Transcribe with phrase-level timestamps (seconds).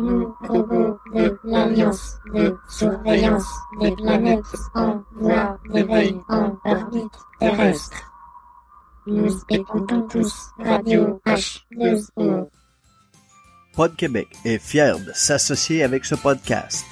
[0.00, 3.46] Nous, robots de l'Alliance de surveillance
[3.80, 8.10] des planètes en voie d'éveil en orbite terrestre.
[9.06, 12.48] Nous écoutons tous Radio H2O.
[13.74, 16.86] Pod Québec est fier de s'associer avec ce podcast.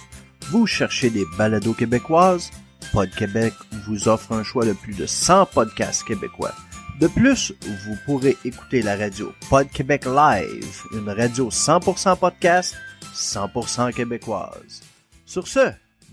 [0.50, 2.50] Vous cherchez des balados québécoises?
[2.92, 3.54] Pod Québec
[3.86, 6.52] vous offre un choix de plus de 100 podcasts québécois.
[7.00, 12.74] De plus, vous pourrez écouter la radio Pod Québec Live, une radio 100% podcast,
[13.18, 14.82] 100% québécoise.
[15.26, 15.72] Sur ce,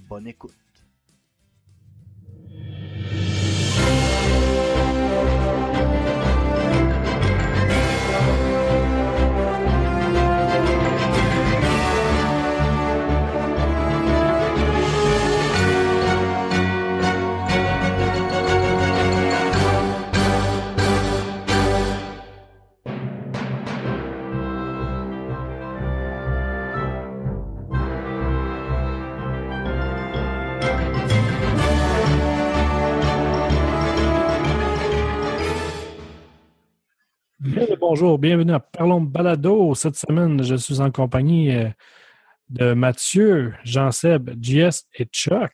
[0.10, 0.65] bonne écoute.
[37.88, 39.76] Bonjour, bienvenue à Parlons Balado.
[39.76, 41.70] Cette semaine, je suis en compagnie euh,
[42.50, 45.54] de Mathieu, Jean-Seb, JS et Chuck.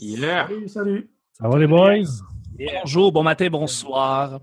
[0.00, 0.48] Yeah.
[0.48, 1.10] Salut, salut.
[1.34, 2.08] Ça va les boys?
[2.58, 4.40] Bonjour, bon matin, bonsoir.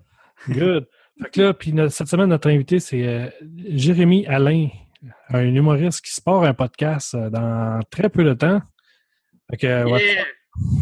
[0.47, 0.87] Good.
[1.21, 3.29] Fait que là, puis cette semaine, notre invité, c'est euh,
[3.67, 4.69] Jérémy Alain,
[5.27, 8.61] un humoriste qui se part un podcast euh, dans très peu de temps.
[9.51, 10.23] Fait que, euh, ouais, Yeah.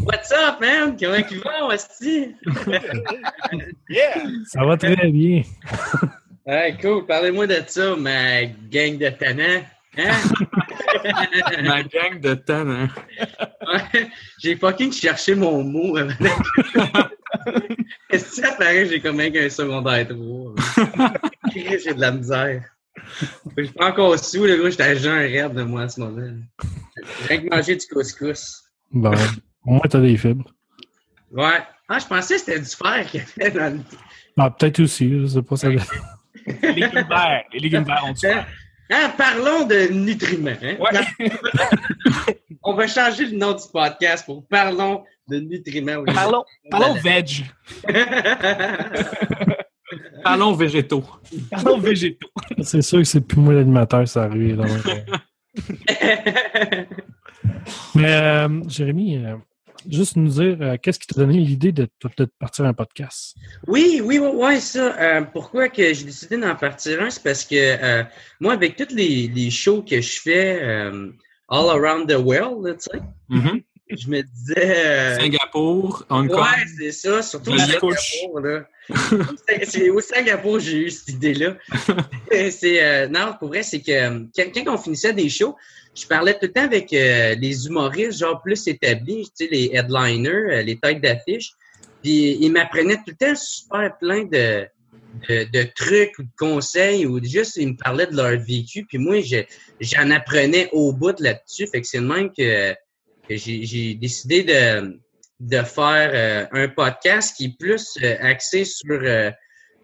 [0.04, 0.98] What's up, man?
[0.98, 2.36] Comment ils vont, Asti?
[4.46, 5.44] ça va très bien.
[6.46, 7.06] Ouais, cool.
[7.06, 9.64] Parlez-moi de ça, ma gang de tannants.
[9.98, 10.16] Hein?
[11.64, 12.88] Ma gang de hein?
[13.66, 14.08] Ouais.
[14.40, 15.98] J'ai fucking cherché mon mot.
[18.10, 20.54] Est-ce que ça paraît que j'ai comme un qu'un secondaire 3?
[21.50, 22.64] Christ, J'ai de la misère.
[23.58, 24.70] Je suis pas encore sous, le gars.
[24.70, 26.38] J'étais à jeun raide de moi à ce moment.
[27.22, 28.64] J'ai rien que manger du couscous.
[28.92, 29.12] Bon,
[29.68, 30.50] au moins, t'as des fibres.
[31.32, 31.60] Ouais.
[31.90, 33.80] Ah, je pensais que c'était du fer qu'il y avait dans le
[34.38, 35.56] Ah, peut-être aussi, je sais pas.
[35.58, 35.70] Ça...
[35.70, 37.44] Les légumes verts.
[37.54, 38.46] Les légumes verts ont du Hein?
[38.90, 40.52] Hein, parlons de nutriments.
[40.64, 40.78] hein?
[42.64, 46.06] On va changer le nom du podcast pour Parlons de nutriments.
[46.06, 47.44] Parlons, parlons veg.
[50.24, 51.04] Parlons végétaux.
[51.52, 52.30] Parlons végétaux.
[52.62, 54.56] C'est sûr que c'est plus moi l'animateur, ça arrive.
[54.56, 56.84] donc, euh.
[57.96, 59.36] Mais euh, Jérémy, euh,
[59.90, 63.36] juste nous dire, euh, qu'est-ce qui t'a donné l'idée de, de partir un podcast?
[63.68, 64.96] Oui, oui, oui, ouais, ça.
[65.00, 67.10] Euh, pourquoi que j'ai décidé d'en partir un?
[67.10, 68.04] C'est parce que euh,
[68.40, 71.12] moi, avec tous les, les shows que je fais euh,
[71.50, 73.00] all around the world, tu sais,
[73.30, 73.62] Mhm.
[73.90, 74.56] Je me disais.
[74.86, 76.40] euh, Singapour, Hong Kong.
[76.40, 77.66] Ouais, c'est ça, surtout La
[78.20, 78.68] Singapour, là.
[79.64, 81.58] C'est- au Singapour que j'ai eu cette idée-là.
[82.52, 85.56] c'est euh, non, pour vrai, c'est que euh, quand, quand on finissait des shows,
[85.96, 89.72] je parlais tout le temps avec euh, les humoristes, genre plus établis, tu sais, les
[89.74, 91.52] headliners, euh, les têtes d'affiche.
[92.04, 94.68] Puis ils m'apprenaient tout le temps super plein de,
[95.28, 98.86] de, de trucs ou de conseils ou juste ils me parlaient de leur vécu.
[98.86, 99.44] Puis moi, je-
[99.82, 101.66] j'en apprenais au bout là-dessus.
[101.68, 102.78] Fait que c'est le même que, que
[103.30, 105.00] j'ai décidé de
[105.40, 109.32] de faire euh, un podcast qui est plus euh, axé sur euh,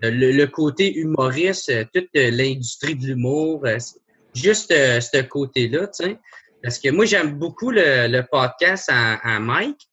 [0.01, 3.77] le, le côté humoriste, euh, toute l'industrie de l'humour, euh,
[4.33, 6.17] juste euh, ce côté-là, tu sais.
[6.63, 9.89] Parce que moi, j'aime beaucoup le, le podcast à, à Mike,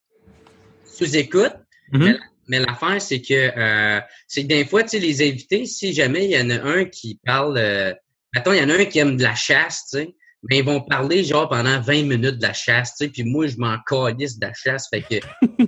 [0.84, 1.55] sous écoute.
[1.93, 2.19] Mhm.
[2.49, 6.25] Mais l'affaire, c'est que euh, c'est que des fois, tu sais, les invités, si jamais
[6.25, 7.93] il y en a un qui parle, euh,
[8.34, 10.65] mettons, il y en a un qui aime de la chasse, tu sais, mais ils
[10.65, 13.77] vont parler genre pendant 20 minutes de la chasse, tu sais, puis moi, je m'en
[13.87, 15.17] calisse de la chasse, fait que...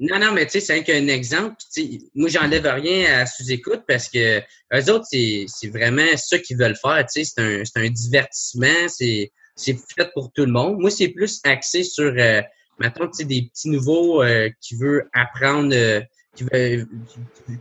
[0.00, 4.08] non, non, mais tu sais, c'est qu'un exemple, sais, moi, j'enlève rien à sous-écoute parce
[4.08, 7.80] que eux autres, c'est c'est vraiment ça qu'ils veulent faire, tu sais, c'est un, c'est
[7.80, 10.78] un divertissement, c'est c'est fait pour tout le monde.
[10.78, 12.42] Moi, c'est plus axé sur, euh,
[12.78, 15.74] mettons, tu sais, des petits nouveaux euh, qui veulent apprendre...
[15.74, 16.00] euh,
[16.34, 16.86] qui veut,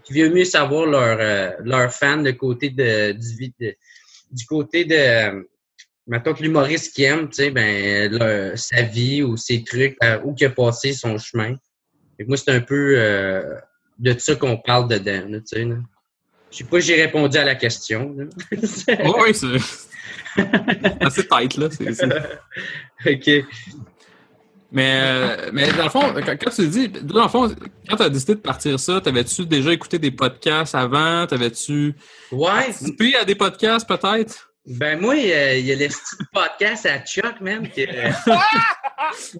[0.03, 3.76] qui veut mieux savoir leur, euh, leur fan de côté de, du, de-
[4.32, 5.44] du côté de, euh,
[6.07, 10.34] mettons que l'humoriste qui aime, tu sais, ben, sa vie ou ses trucs, euh, où
[10.34, 11.55] qu'il a passé son chemin.
[12.28, 13.55] Moi, c'est un peu euh,
[13.99, 15.67] de ça qu'on parle dedans, tu sais.
[16.52, 18.16] Je sais pas si j'ai répondu à la question.
[18.52, 19.57] Oui, c'est
[21.02, 21.67] assez tight, là.
[23.05, 23.29] OK.
[24.72, 27.49] Mais, euh, mais dans le fond, quand, quand tu dis, dans le fond,
[27.90, 31.25] quand tu as décidé de partir ça, t'avais-tu déjà écouté des podcasts avant?
[31.28, 31.93] T'avais-tu
[32.31, 34.54] Ouais, participé à des podcasts peut-être?
[34.67, 38.12] Ben moi, euh, il y a le petit podcast à Chuck, man, que, euh,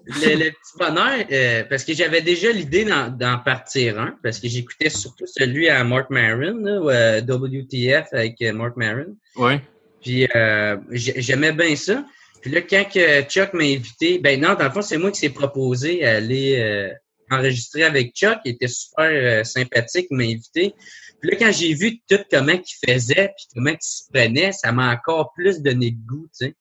[0.06, 4.38] le, le petit bonheur, euh, parce que j'avais déjà l'idée d'en, d'en partir un, parce
[4.38, 9.16] que j'écoutais surtout celui à Mark Maron, là, ou, euh, WTF avec euh, Mark Maron.
[9.36, 9.54] Oui.
[10.02, 12.04] Puis euh, j'ai- j'aimais bien ça.
[12.40, 15.18] Puis là, quand que Chuck m'a invité, ben non, dans le fond, c'est moi qui
[15.18, 16.90] s'est proposé à aller euh,
[17.30, 18.38] enregistrer avec Chuck.
[18.44, 20.72] Il était super euh, sympathique, il m'a invité.
[21.20, 24.72] Puis là, quand j'ai vu tout comment il faisait, puis comment il se prenait, ça
[24.72, 26.54] m'a encore plus donné de goût, tu sais.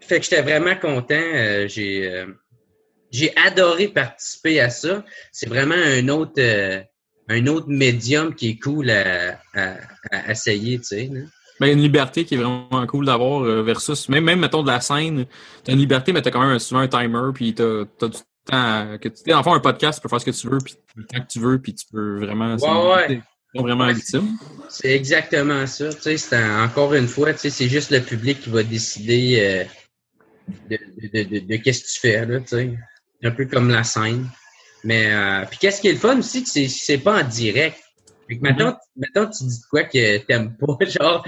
[0.00, 1.14] Fait- que j'étais vraiment content.
[1.14, 2.26] euh, j'ai euh,
[3.10, 5.04] j'ai adoré participer à ça.
[5.32, 6.82] C'est vraiment un autre euh,
[7.28, 9.38] un autre médium qui est cool à,
[10.28, 11.10] essayer, tu sais.
[11.60, 15.24] Ben, une liberté qui est vraiment cool d'avoir versus, même, même, mettons, de la scène,
[15.62, 18.18] t'as une liberté, mais t'as quand même souvent un timer, puis t'as, t'as du
[18.50, 20.74] à- que tu, en fond, un podcast, tu peux faire ce que tu veux, puis
[20.96, 23.20] le temps que tu veux, puis tu peux vraiment, Ouais, ouais.
[23.54, 24.36] c'est vraiment ultime.
[24.68, 25.92] C'est exactement ça.
[25.94, 29.38] Tu sais, un- encore une fois, tu sais, c'est juste le public qui va décider
[29.40, 29.64] euh,
[30.70, 30.78] de,
[31.12, 32.74] de, de, qu'est-ce que tu fais, là, tu sais.
[33.22, 34.28] Un peu comme la scène.
[34.82, 37.78] Mais euh, puis qu'est-ce qui est le fun aussi, c'est c'est pas en direct.
[38.28, 41.24] Fait que maintenant, maintenant tu dis de quoi que t'aimes pas, genre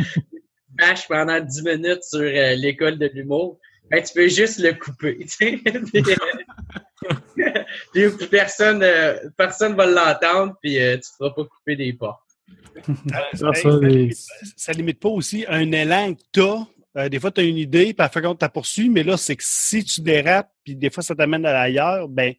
[0.79, 3.59] bâches pendant 10 minutes sur euh, l'école de l'humour.
[3.91, 5.25] Ben, tu peux juste le couper,
[8.31, 12.21] personne, euh, personne va l'entendre, puis euh, tu te feras pas couper des portes.
[13.35, 17.09] Ça, Hey, ça, les- limite, pas aussi un élan que tu as.
[17.09, 19.85] des fois, tu as une idée, puis compte, tu poursuivi, mais là, c'est que si
[19.85, 22.33] tu dérapes, puis des fois, ça t'amène à l'ailleurs, ben,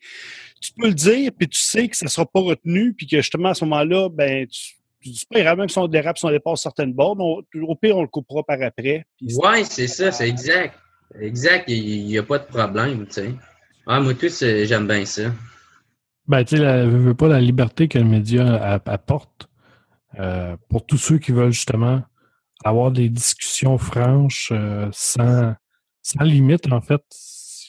[0.62, 3.50] tu peux le dire, puis tu sais que ça sera pas retenu, puis que justement,
[3.50, 6.62] à ce moment-là, ben, tu, tu dis pas même si on dérape, si on dépasse
[6.64, 9.06] certaines bornes, on- au pire, on le coupera par après.
[9.22, 10.76] Ouais, c'est ça, c'est exact.
[11.20, 13.30] Exact, il n'y a pas de problème, tu sais.
[13.90, 15.32] Ah, moi, tout, j'aime bien ça.
[16.28, 19.48] Ben, tu sais, veux, pas la liberté que le média apporte
[20.20, 22.04] euh, pour tous ceux qui veulent justement
[22.66, 25.54] avoir des discussions franches euh, sans,
[26.02, 27.02] sans limite, en fait.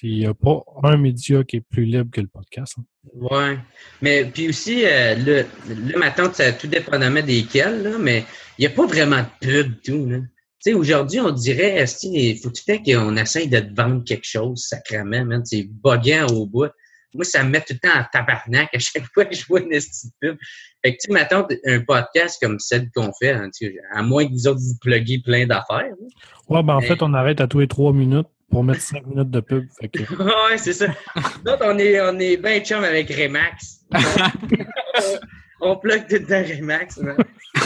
[0.03, 2.75] Il n'y a pas un média qui est plus libre que le podcast.
[2.79, 2.85] hein.
[3.15, 3.59] Ouais.
[4.03, 8.25] Mais puis aussi, euh, là, là, ma tante, ça tout dépendamment desquels, là, mais
[8.59, 10.19] il n'y a pas vraiment de pub, tout, là.
[10.65, 14.03] Tu sais, aujourd'hui, on dirait, il faut tout le temps qu'on essaye de te vendre
[14.05, 15.43] quelque chose, sacrément, man.
[15.45, 16.67] C'est buguant au bout.
[17.15, 19.61] Moi, ça me met tout le temps en tabarnak à chaque fois que je vois
[19.61, 20.37] une petite pub.
[20.85, 23.49] Fait que, tu sais, ma tante, un podcast comme celle qu'on fait, hein,
[23.95, 26.07] à moins que vous autres vous pluguez plein d'affaires, là.
[26.49, 29.07] Ouais, ben, en Mais- fait, on arrête à tous les trois minutes pour mettre cinq
[29.07, 29.65] minutes de pub.
[29.81, 29.99] Fait que,
[30.51, 30.89] ouais, c'est ça.
[31.17, 33.81] Nous autres, on est, on est bien chum avec Remax.
[35.61, 37.01] on plug tout dans Remax.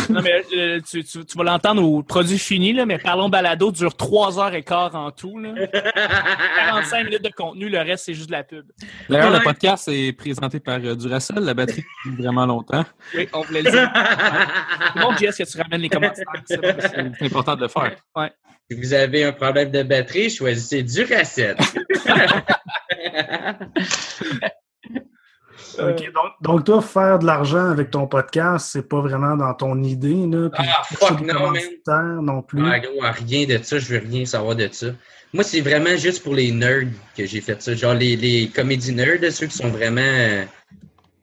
[0.09, 3.71] Non, mais euh, tu, tu- tu vas l'entendre au produit fini, là, mais Parlons Balado
[3.71, 5.39] dure 3 heures et quart en tout.
[5.39, 5.50] Là.
[6.56, 8.65] 45 minutes de contenu, le reste, c'est juste de la pub.
[9.09, 9.39] D'ailleurs, Ouais.
[9.39, 12.85] le podcast est présenté par euh, Duracell, la batterie dure vraiment longtemps.
[13.15, 13.91] Oui, on voulait le dire.
[14.94, 16.25] C'est bon, Jess, que tu ramènes les commentaires?
[16.47, 17.97] c'est important de le faire.
[18.71, 21.56] si vous avez un problème de batterie, choisissez Duracell.
[25.78, 29.82] OK, donc, donc toi, faire de l'argent avec ton podcast, c'est pas vraiment dans ton
[29.82, 30.48] idée, là.
[30.50, 32.24] Puis Ah, fuck des no, man.
[32.24, 32.62] non plus.
[32.66, 34.88] Ah, gros, rien de ça, je veux rien savoir de ça.
[35.32, 37.74] Moi, c'est vraiment juste pour les nerds que j'ai fait ça.
[37.74, 40.00] Genre les, les comédies nerds, ceux qui sont vraiment.
[40.02, 40.44] euh,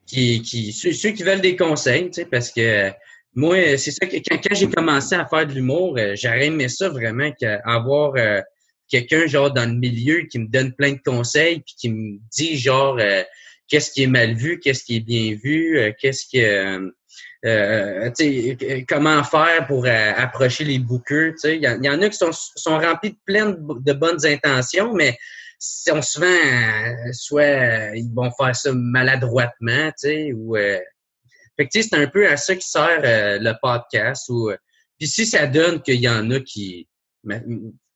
[0.07, 2.89] qui, qui, ceux, ceux qui veulent des conseils, tu sais, parce que euh,
[3.35, 6.67] moi, c'est ça que quand, quand j'ai commencé à faire de l'humour, euh, j'aurais aimé
[6.67, 8.41] ça vraiment qu'avoir euh,
[8.89, 12.57] quelqu'un genre dans le milieu qui me donne plein de conseils puis qui me dit
[12.57, 13.21] genre euh,
[13.69, 16.91] qu'est-ce qui est mal vu, qu'est-ce qui est bien vu, euh, qu'est-ce que euh,
[17.45, 20.79] euh, euh, comment faire pour euh, approcher les
[21.37, 21.55] sais.
[21.55, 22.31] Il y, y en a qui sont,
[22.77, 25.17] remplis de plein de, bo- de bonnes intentions, mais
[25.59, 32.27] sont souvent euh, soit ils vont faire ça maladroitement, ou fait que c'est un peu
[32.29, 34.29] à ça qui sert le podcast.
[34.29, 34.51] Ou
[34.97, 36.87] puis si ça donne qu'il y en a qui
[37.23, 37.41] ma-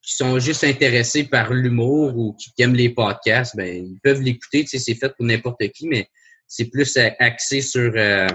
[0.03, 4.63] qui sont juste intéressés par l'humour ou qui aiment les podcasts, ben ils peuvent l'écouter.
[4.63, 6.09] Tu sais, c'est fait pour n'importe qui, mais
[6.45, 8.27] c'est plus euh, axé sur euh,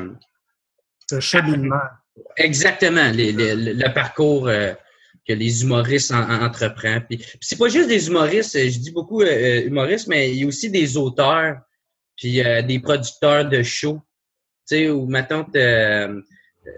[1.11, 1.77] Ce cheminement.
[2.37, 4.73] Exactement, les- les- le, parcours euh,
[5.27, 7.05] que les humoristes en, en- entreprennent.
[7.07, 10.39] Puis, puis c'est pas juste des humoristes, euh, je dis beaucoup euh, humoristes, mais il
[10.41, 11.59] y a aussi des auteurs,
[12.17, 14.01] puis des producteurs de shows.
[14.69, 15.61] Tu sais, ou ma tante, tu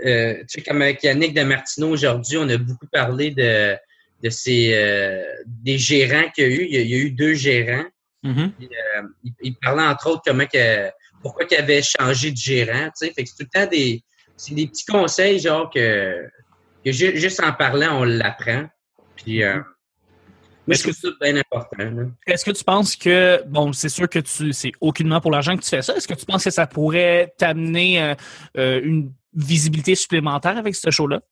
[0.02, 3.75] sais, comme avec Yannick de Martineau aujourd'hui, on a beaucoup parlé de,
[4.23, 6.65] de ces euh, des gérants qu'il y a eu.
[6.65, 7.87] Il y a, il y a eu deux gérants.
[8.23, 8.53] Mhm.
[8.62, 10.91] Euh, il, il parlait entre autres comment que
[11.23, 13.12] pourquoi qu'il avait changé de gérant, tu sais.
[13.12, 14.03] Fait que c'est tout le temps des
[14.50, 16.27] des petits conseils genre que
[16.85, 18.69] que ju- juste en parlant on l'apprend.
[19.17, 19.61] Puis euh,
[20.67, 22.09] mais je trouve ça bien important.
[22.27, 25.62] Est-ce que tu penses que, bon, c'est sûr que tu c'est aucunement pour l'argent que
[25.62, 25.97] tu fais ça.
[25.97, 28.15] Est-ce que tu penses que ça pourrait t'amener euh,
[28.57, 31.23] euh, une visibilité supplémentaire avec ce show-là?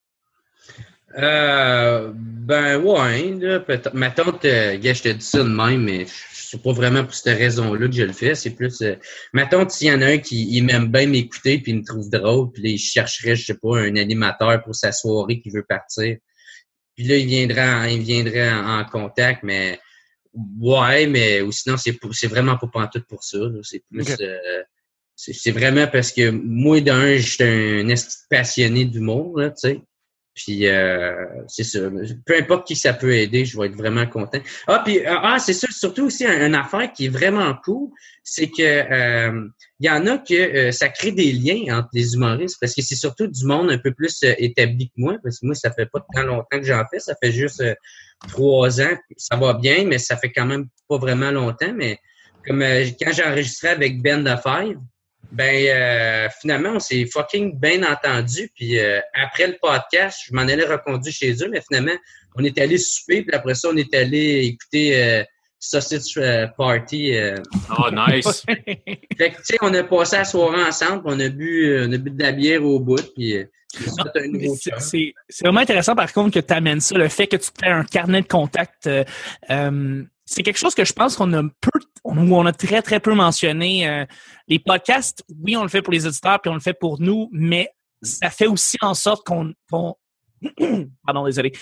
[1.18, 3.92] Euh, ben ouais, là, peut-être.
[3.94, 7.14] Ma tante, euh, gars, je te dis ça de même, mais c'est pas vraiment pour
[7.14, 8.34] cette raison-là que je le fais.
[8.34, 8.94] C'est plus euh,
[9.32, 11.84] ma tante, s'il y en a un qui il m'aime bien m'écouter puis il me
[11.84, 15.50] trouve drôle, puis là, il chercherait, je sais pas, un animateur pour sa soirée qui
[15.50, 16.16] veut partir.
[16.96, 19.80] Puis là, il viendra, en- il viendrait en, en contact, mais
[20.60, 23.38] ouais, mais ou sinon, c'est pour- c'est vraiment pas pantoute pour ça.
[23.38, 23.58] là.
[23.62, 24.62] C'est plus euh,
[25.16, 27.94] c'est vraiment parce que moi, d'un, je suis un de
[28.30, 29.80] passionné d'humour, là, tu sais.
[30.38, 31.80] Puis euh, c'est ça.
[32.24, 34.38] Peu importe qui ça peut aider, je vais être vraiment content.
[34.68, 37.88] Ah, puis euh, ah, c'est ça, surtout aussi un- une affaire qui est vraiment cool,
[38.22, 39.48] c'est que euh,
[39.80, 42.82] il y en a que euh, ça crée des liens entre les humoristes parce que
[42.82, 45.72] c'est surtout du monde un peu plus euh, établi que moi parce que moi ça
[45.72, 47.74] fait pas tant longtemps que j'en fais ça fait juste euh,
[48.28, 51.98] trois ans ça va bien mais ça fait quand même pas vraiment longtemps mais
[52.46, 54.78] comme euh, quand j'ai enregistré avec Ben Five
[55.30, 60.42] ben euh, finalement on s'est fucking bien entendu puis euh, après le podcast je m'en
[60.42, 61.96] allais reconduire chez eux mais finalement
[62.34, 65.24] on est allé souper puis après ça on est allé écouter euh,
[65.60, 67.36] Sausage euh, Party euh,
[67.76, 68.44] Oh, nice.
[68.46, 71.92] fait que, tu sais, on a passé la soirée ensemble, puis on a bu, on
[71.92, 73.44] a bu de la bière au bout, puis euh,
[74.78, 77.70] c'est vraiment intéressant, par contre, que tu amènes ça, le fait que tu te fais
[77.70, 78.86] un carnet de contact.
[78.86, 79.04] euh,
[79.50, 81.80] euh, c'est quelque chose que je pense qu'on a peu,
[82.16, 83.88] on, on a très, très peu mentionné.
[83.88, 84.04] euh,
[84.48, 87.28] les podcasts, oui, on le fait pour les auditeurs, puis on le fait pour nous,
[87.32, 87.68] mais
[88.02, 89.52] ça fait aussi en sorte qu'on...
[91.04, 91.52] Pardon, désolé.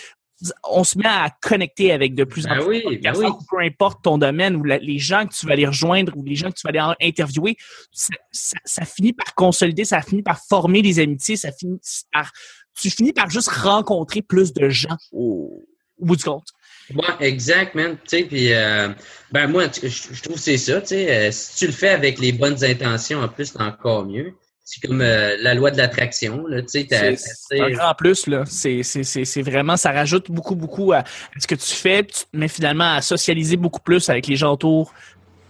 [0.65, 3.27] On se met à connecter avec de plus en Ben plus oui, de ben oui.
[3.51, 6.51] peu importe ton domaine ou les gens que tu vas aller rejoindre ou les gens
[6.51, 7.57] que tu vas aller interviewer,
[7.91, 11.81] ça, ça- ça finit par consolider, ça finit par former des amitiés, ça finit
[12.13, 12.31] par
[12.79, 15.65] tu finis par juste rencontrer plus de gens au,
[15.97, 16.49] au bout du compte.
[16.95, 17.97] Ouais, exact, man.
[18.05, 18.89] Tu sais, puis euh,
[19.33, 20.81] ben moi, je je trouve que c'est ça.
[20.81, 24.07] Tu sais, euh, si tu le fais avec les bonnes intentions, en plus, c'est encore
[24.07, 24.35] mieux.
[24.63, 26.63] C'est comme euh, la loi de l'attraction, là.
[26.63, 28.45] Tu sais, grand plus, là.
[28.47, 31.05] C'est vraiment, ça rajoute beaucoup, beaucoup à,
[31.39, 34.37] ce que tu fais, puis tu te mets finalement à socialiser beaucoup plus avec les
[34.37, 34.93] gens autour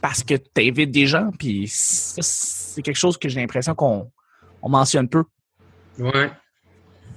[0.01, 4.11] parce que tu invites des gens, puis c'est quelque chose que j'ai l'impression qu'on
[4.63, 5.25] on mentionne peu.
[5.99, 6.31] Ouais.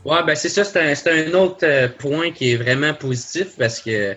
[0.06, 0.80] Ouais, ben c'est ça, c'est
[1.10, 4.16] un, un autre euh, point qui est vraiment positif parce que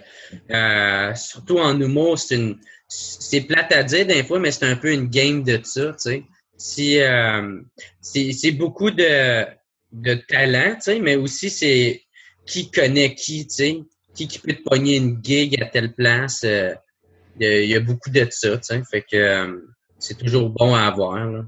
[0.53, 2.59] euh, surtout en humour, c'est une
[2.89, 5.99] c'est plate à dire des fois, mais c'est un peu une game de ça, tu
[5.99, 6.23] sais.
[6.57, 7.61] Si euh,
[8.01, 9.45] c'est beaucoup de
[9.93, 12.03] de talent, tu sais, mais aussi c'est
[12.47, 13.79] qui connaît qui, tu sais,
[14.15, 16.43] qui qui peut te pogner une gig à telle place.
[16.45, 16.75] euh,
[17.41, 18.83] Il y, a- il y a beaucoup de ça, tu sais.
[18.91, 19.59] Fait que euh,
[19.99, 21.17] c'est toujours bon à avoir.
[21.27, 21.45] Là.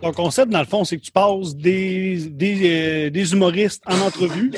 [0.00, 4.50] Ton concept, dans le fond, c'est que tu passes des, des, euh, humoristes en entrevue.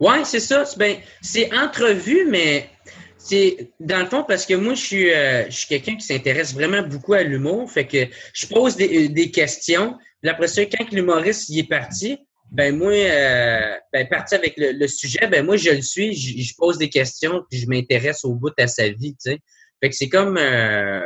[0.00, 0.64] Ouais, c'est ça.
[0.64, 2.70] C'est- Ben, c'est entrevue, mais
[3.18, 6.54] c'est dans le fond parce que moi, je suis, euh, je suis quelqu'un qui s'intéresse
[6.54, 7.70] vraiment beaucoup à l'humour.
[7.70, 9.98] Fait que je pose des, euh, des questions.
[10.22, 12.18] Puis après ça, quand l'humoriste y est parti,
[12.50, 12.92] ben moi,
[13.92, 17.60] ben parti avec le, sujet, ben moi je le suis, je, pose des questions, puis
[17.60, 19.14] je m'intéresse au bout à sa vie.
[19.22, 20.38] Fait que c'est comme,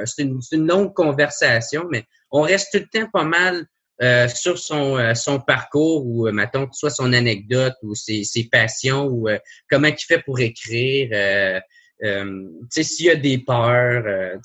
[0.07, 3.65] c'est une, c'est une longue conversation, mais on reste tout le temps pas mal
[4.03, 7.95] euh, sur son, euh, son parcours ou, euh, mettons, que ce soit son anecdote ou
[7.95, 9.39] ses, ses passions ou euh,
[9.71, 11.11] comment il fait pour écrire.
[11.13, 11.61] Euh,
[12.03, 12.25] euh,
[12.63, 14.05] tu sais, s'il y a des peurs.
[14.07, 14.37] euh,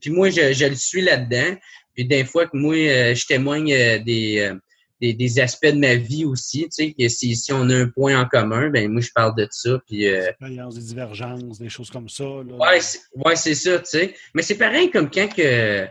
[0.00, 1.56] puis moi, je, je le suis là-dedans.
[1.94, 3.68] Puis des fois que moi, euh, je témoigne
[4.02, 4.54] des, euh,
[5.00, 6.62] des, des aspects de ma vie aussi.
[6.64, 9.36] Tu sais, que si, si on a un point en commun, ben moi, je parle
[9.36, 9.78] de ça.
[9.86, 10.30] Puis euh,
[10.74, 12.24] des divergences, des choses comme ça.
[12.24, 12.54] là.
[12.56, 14.14] Ouais, c'est, ouais, c'est ça, tu sais.
[14.34, 15.88] Mais c'est pareil comme quand que, que-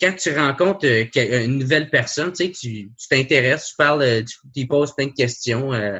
[0.00, 4.22] quand tu rencontres euh, que- une nouvelle personne, tu sais, tu t'intéresses, tu parles, euh,
[4.54, 5.72] tu poses plein de questions.
[5.72, 5.98] euh,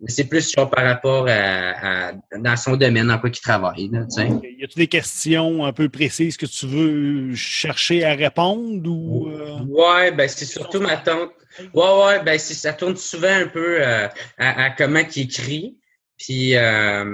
[0.00, 3.88] mais c'est plus genre par rapport à, à- dans son domaine, dans quoi il travaille,
[3.90, 4.28] là, tu sais.
[4.56, 9.26] Y a-tu des questions un peu précises que tu veux chercher à répondre ou.
[9.28, 11.30] euh, Ouais, ben c'est surtout ma tante.
[11.74, 14.06] Ouais, ouais, ben ça tourne souvent un peu euh,
[14.38, 15.76] à, à comment il écrit.
[16.16, 16.60] Puis euh,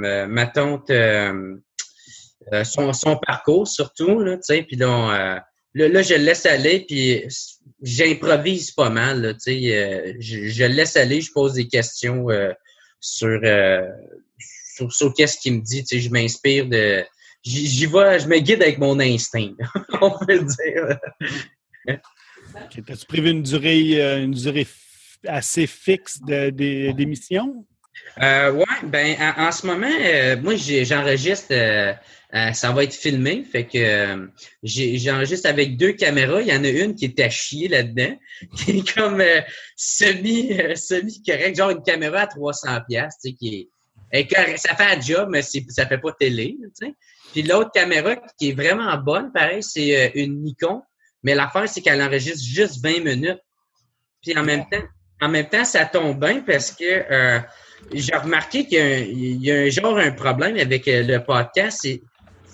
[0.05, 1.57] euh, ma tante, euh,
[2.53, 4.63] euh, son, son parcours surtout, là, tu sais.
[4.63, 5.37] Puis là, on, euh,
[5.75, 7.25] là, là, je le laisse aller, puis
[7.83, 9.77] j'improvise pas mal, là, tu sais.
[9.77, 12.53] euh, je, je le laisse aller, je pose des questions euh,
[13.01, 13.83] sur, euh,
[14.77, 16.01] sur, sur qu'est-ce qu'il me dit, tu sais.
[16.01, 17.05] Je m'inspire de...
[17.43, 19.51] J'y vais, je me guide avec mon instinct,
[20.01, 21.99] on peut le dire.
[22.87, 24.67] T'as-tu prévu une durée, une durée
[25.27, 27.67] assez fixe de- de- d'émission?
[28.23, 31.53] Euh, ouais, ben en, en ce moment, moi j'enregistre,
[32.35, 34.27] euh, ça va être filmé, fait que euh,
[34.65, 36.41] j'enregistre avec deux caméras.
[36.41, 38.19] Il y en a une qui est à chier là-dedans,
[38.57, 39.41] qui est comme euh,
[39.77, 43.71] semi euh, semi correct, genre une caméra à 300 pièces, tu sais, qui
[44.13, 46.95] est, ça fait un job, mais ça fait pas télé, tu sais.
[47.33, 50.83] Puis l'autre caméra qui est vraiment bonne, pareil, c'est euh, une Nikon,
[51.23, 53.41] mais l'affaire c'est qu'elle enregistre juste 20 minutes.
[54.23, 54.83] Puis en même temps,
[55.21, 57.43] en même temps, ça tombe bien parce que
[57.93, 61.19] j'ai remarqué qu'il y a, un, il y a un genre un problème avec le
[61.19, 61.79] podcast.
[61.83, 62.01] C'est,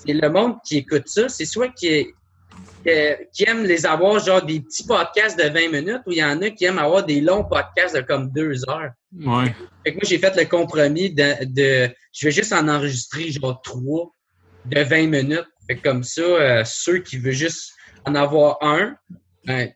[0.07, 1.29] c'est le monde qui écoute ça.
[1.29, 2.13] C'est soit qui
[2.85, 6.51] aiment les avoir genre des petits podcasts de 20 minutes ou il y en a
[6.51, 8.93] qui aiment avoir des longs podcasts de comme deux heures.
[9.19, 9.55] Ouais.
[9.85, 13.61] Fait que moi, j'ai fait le compromis de, de je vais juste en enregistrer genre
[13.63, 14.11] trois
[14.65, 15.47] de 20 minutes.
[15.67, 17.73] Fait que comme ça, euh, ceux qui veulent juste
[18.05, 18.97] en avoir un,
[19.45, 19.71] ben,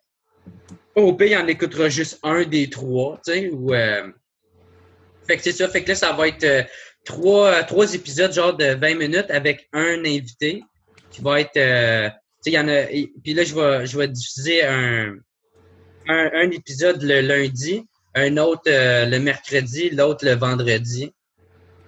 [0.95, 3.75] au il en écoutera juste un des trois, tu sais, ou...
[3.75, 4.11] euh,
[5.27, 5.69] Fait que c'est ça.
[5.69, 6.63] Fait que là, ça va être euh,
[7.05, 10.63] trois, trois épisodes genre de 20 minutes avec un invité
[11.11, 11.57] qui va être...
[11.57, 12.09] euh,
[12.47, 12.85] il y en a...
[13.23, 15.15] Puis là, je vais, je vais diffuser un,
[16.09, 21.13] un, épisode le lundi, un autre euh, le mercredi, l'autre le vendredi.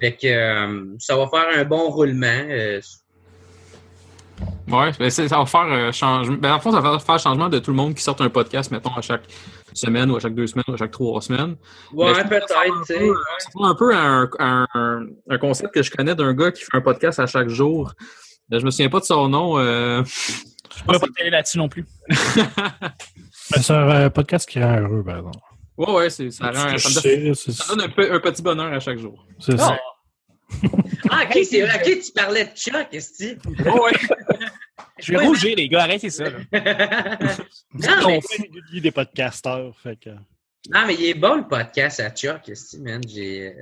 [0.00, 2.26] Fait que euh, ça va faire un bon roulement.
[2.50, 2.80] euh,
[4.68, 6.36] Ouais, ben ça va faire euh, changement.
[6.36, 8.70] Ben, en fond, ça va faire changement de tout le monde qui sort un podcast,
[8.70, 9.22] mettons, à chaque
[9.76, 11.56] semaine ou à chaque deux semaines ou à chaque trois semaines.
[11.92, 12.46] ouais, peut-être,
[12.86, 13.16] tu ressemble
[13.62, 14.28] un peu un,
[15.28, 17.92] un, concept que je connais d'un gars qui fait un podcast à chaque jour.
[18.52, 19.58] Euh, Je me souviens pas de son nom.
[19.58, 20.02] Euh...
[20.76, 21.84] Je pourrais pas t'aider là-dessus non plus.
[23.52, 25.38] Ben, C'est un euh, podcast qui rend heureux, par exemple.
[25.78, 28.18] ouais, ouais, c'est, ça, rend, que ça, donne, sais, c'est- ça donne un, peu- un
[28.18, 29.24] petit bonheur à chaque jour.
[29.38, 29.78] c'est ça.
[31.10, 31.76] Ah, ok, c'est vrai.
[31.76, 33.92] Ok, tu parlais de Chuck, est-ce ouais.
[34.98, 36.24] Je vais rougir, les gars, arrêtez ça.
[36.30, 36.38] là.
[37.72, 38.20] non, mais,
[38.74, 39.76] On des podcasteurs.
[39.82, 40.10] Fait que...
[40.10, 43.02] non, mais il est bon le podcast à Chuck, est-ce man?
[43.06, 43.52] J'ai.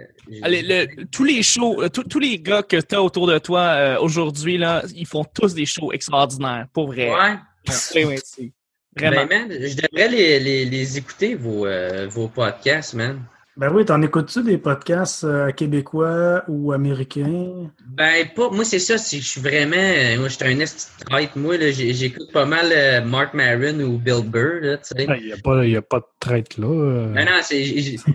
[0.42, 3.60] Allez, le- tous les shows, euh, tous les gars que tu as autour de toi
[3.60, 7.10] euh, aujourd'hui, là, ils font tous des shows extraordinaires, pour vrai.
[7.10, 7.36] Ouais.
[7.94, 8.04] Oui,
[8.38, 8.52] oui,
[8.96, 9.26] Vraiment.
[9.26, 13.24] Ben, man, je devrais les, les, les écouter, vos, euh, vos podcasts, man.
[13.56, 17.70] Ben oui, t'en écoutes-tu des podcasts euh, québécois ou américains?
[17.86, 21.38] Ben, pas, moi, c'est ça, je suis vraiment, euh, moi, je suis un traître.
[21.38, 25.06] Moi, j'écoute pas mal euh, Mark Maron ou Bill Burr, là, tu sais.
[25.20, 26.66] Il n'y a, pas- il y a pas de traite là.
[26.66, 27.06] euh.
[27.14, 27.40] Non, non,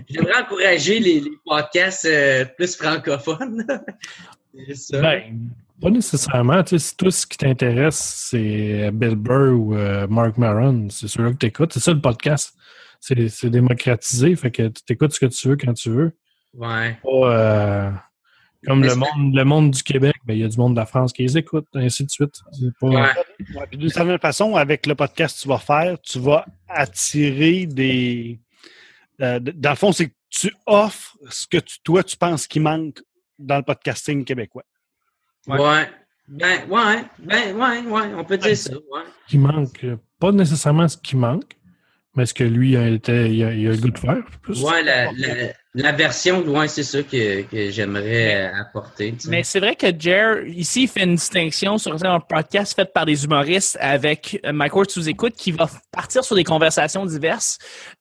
[0.08, 3.64] j'aimerais encourager les, les podcasts euh, plus francophones.
[4.68, 5.00] c'est ça.
[5.00, 5.22] Ben,
[5.80, 6.62] pas nécessairement.
[6.64, 11.08] Tu sais, si tout ce qui t'intéresse, c'est Bill Burr ou euh, Mark Maron, c'est
[11.08, 11.72] ceux-là que tu écoutes.
[11.72, 12.54] C'est ça le podcast.
[13.00, 16.12] C'est démocratisé, fait que tu écoutes ce que tu veux quand tu veux.
[16.54, 16.98] ouais.
[17.02, 17.90] Pas, euh,
[18.66, 20.84] comme le monde, le monde du Québec, ben, il y a du monde de la
[20.86, 22.40] France qui les écoute, ainsi de suite.
[22.78, 23.02] Pas, Ouais.
[23.56, 28.38] Ouais, D'une certaine façon, avec le podcast que tu vas faire, tu vas attirer des.
[29.22, 32.60] euh, dans le fond, c'est que tu offres ce que tu, toi, tu penses qui
[32.60, 33.02] manque
[33.38, 34.64] dans le podcasting québécois.
[35.46, 35.88] Ouais.
[36.28, 37.04] Ben, ouais.
[37.18, 38.14] Ben, ouais, ouais.
[38.14, 38.72] On peut dire ça.
[38.74, 39.02] Ouais.
[39.26, 39.86] qui manque,
[40.18, 41.56] pas nécessairement ce qui manque,
[42.16, 44.22] mais ce que lui il a, il a le goût de faire.
[44.42, 44.62] Plus?
[44.62, 49.12] Ouais, la, la, la version, ouais, c'est ça que, que j'aimerais apporter.
[49.12, 49.30] tu sais.
[49.30, 53.06] Mais c'est vrai que Jer, ici, il fait une distinction sur un podcast fait par
[53.06, 57.58] des humoristes avec euh, Mike Ward sous écoute qui va partir sur des conversations diverses.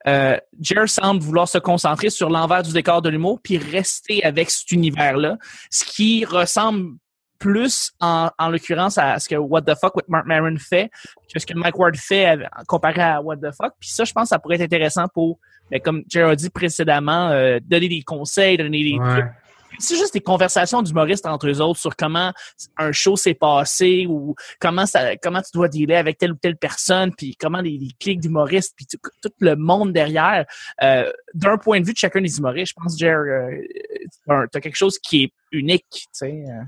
[0.08, 4.50] Euh, Jer semble vouloir se concentrer sur l'envers du décor de l'humour puis rester avec
[4.50, 5.38] cet univers-là,
[5.70, 6.96] ce qui ressemble
[7.40, 10.90] plus en, en l'occurrence à ce que What the fuck with Mark Maron fait
[11.34, 13.74] que ce que Mike Ward fait comparé à What the fuck.
[13.80, 15.40] Puis ça, je pense, que ça pourrait être intéressant pour,
[15.72, 19.22] ben, comme a dit précédemment, euh, donner des conseils, donner des Ouais.
[19.22, 19.32] trucs
[19.78, 22.34] c'est juste des conversations d'humoristes entre eux autres sur comment
[22.78, 26.58] un show s'est passé ou comment ça comment tu dois dealer avec telle ou telle
[26.58, 30.46] personne puis comment les, les clics d'humoristes puis tout, tout le monde derrière
[30.82, 34.76] euh, d'un point de vue de chacun des humoristes je pense Jer euh, t'as quelque
[34.76, 36.64] chose qui est unique tu sais euh.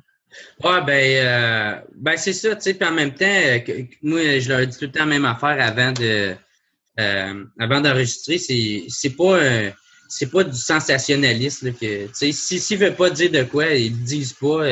[0.63, 4.39] Ouais, ben, euh, ben c'est ça, tu sais, puis en même temps, euh, que- moi,
[4.39, 6.35] je leur dis tout le temps la même affaire avant de
[6.99, 9.39] euh, avant d'enregistrer, c'est c'est pas
[10.07, 13.67] c'est pas du sensationnalisme là, que tu sais, si s'ils veulent pas dire de quoi,
[13.67, 14.67] ils le disent pas.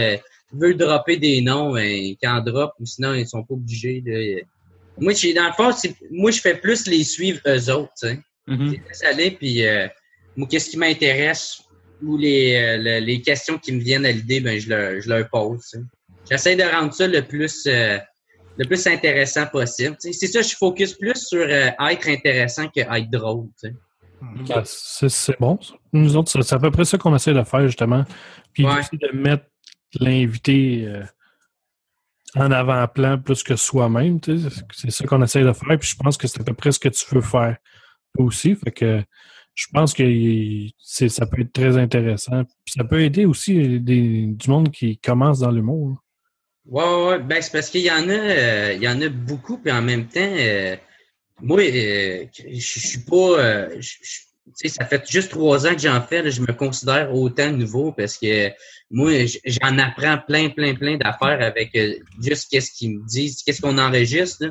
[0.52, 4.04] Ils veulent dropper des noms, ben, ils en drop, ou sinon ils sont pas obligés.
[4.98, 5.72] Moi, j'ai dans le fond,
[6.12, 8.20] moi je fais plus les suivre eux autres, tu sais.
[9.06, 9.64] Aller, puis
[10.36, 11.62] moi, qu'est-ce qui m'intéresse
[12.02, 15.10] ou les, euh, le- les questions qui me viennent à l'idée, ben je leur, je
[15.10, 15.76] leur pose.
[16.30, 17.98] J'essaie de rendre ça le plus euh,
[18.58, 19.96] le plus intéressant possible.
[20.00, 23.48] C'est ça, je focus plus sur euh, être intéressant que être drôle.
[24.22, 25.58] Ben, c'est bon.
[25.62, 25.74] ça.
[25.94, 28.04] Nous autres, c'est à peu près ça qu'on essaie de faire, justement.
[28.54, 28.80] Puis Ouais.
[28.80, 29.46] aussi de mettre
[30.00, 31.04] l'invité euh,
[32.36, 34.20] en avant-plan plus que soi-même.
[34.74, 35.80] C'est ça qu'on essaie de faire.
[35.80, 37.58] Puis je pense que c'est à peu près ce que tu veux faire
[38.16, 38.56] toi aussi.
[38.56, 39.02] Fait que
[39.60, 42.44] je pense que ça peut être très intéressant.
[42.64, 45.90] Puis ça peut aider aussi des, du monde qui commence dans l'humour.
[45.90, 45.96] là.
[46.66, 47.20] Ouais, ouais.
[47.20, 49.82] Ben, c'est parce qu'il y en a, euh, il y en a beaucoup, puis en
[49.82, 50.78] même temps, euh,
[51.42, 56.22] moi, euh, je suis pas, euh, je- ça fait juste trois ans que j'en fais,
[56.24, 58.50] là, je me considère autant nouveau parce que
[58.90, 59.12] moi,
[59.46, 61.78] j'en apprends plein, plein, plein d'affaires avec
[62.22, 64.46] juste qu'est-ce qu'ils me disent, qu'est-ce qu'on enregistre.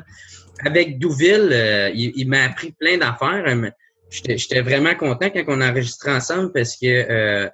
[0.65, 3.43] Avec Douville, il, il m'a appris plein d'affaires.
[4.09, 7.49] J'étais vraiment content quand on enregistrait ensemble parce que euh,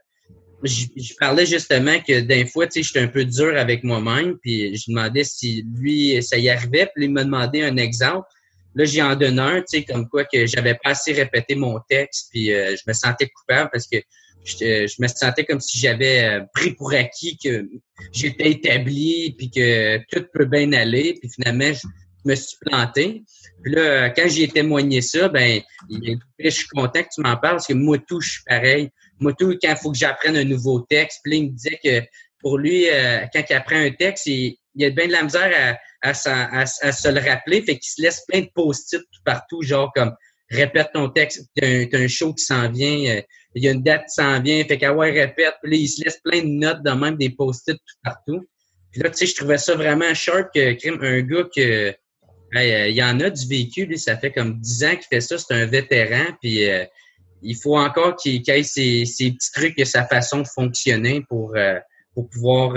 [0.63, 4.75] je, parlais justement que d'un fois, tu sais, j'étais un peu dur avec moi-même, puis
[4.75, 8.27] je demandais si lui, ça y arrivait, puis il m'a demandé un exemple.
[8.75, 11.79] Là, j'y en donne un, tu sais, comme quoi que j'avais pas assez répété mon
[11.89, 13.97] texte, puis euh, je me sentais coupable parce que
[14.43, 17.67] je, je me sentais comme si j'avais euh, pris pour acquis que
[18.11, 21.71] j'étais établi, puis que tout peut bien aller, puis finalement,
[22.25, 23.23] me suis planté.
[23.63, 25.61] Puis là, quand j'ai témoigné ça, ben,
[26.39, 28.89] je suis content que tu m'en parles parce que moi tout, je suis pareil.
[29.19, 31.79] Moi tout, quand il faut que j'apprenne un nouveau texte, puis là, il me disait
[31.83, 32.01] que
[32.41, 35.79] pour lui, euh, quand il apprend un texte, il, il a bien de la misère
[36.01, 39.21] à, à, à- à se le rappeler, fait qu'il se laisse plein de post-it tout
[39.23, 40.13] partout, genre comme
[40.51, 43.21] répète ton texte, t'as un, un show qui s'en vient, euh,
[43.55, 45.87] il y a une date qui s'en vient, fait qu'à ouais, répète, puis là, il
[45.87, 48.45] se laisse plein de notes de même, des post-it tout partout.
[48.91, 51.95] Puis là, tu sais, je trouvais ça vraiment sharp que un gars que
[52.55, 55.21] Euh, il y en a du vécu, lui, ça fait comme 10 ans qu'il fait
[55.21, 56.85] ça, c'est un vétéran, puis euh,
[57.41, 61.55] il faut encore qu'il qu'il ait ses, petits trucs et sa façon de fonctionner pour,
[61.55, 61.79] euh,
[62.13, 62.73] pour pouvoir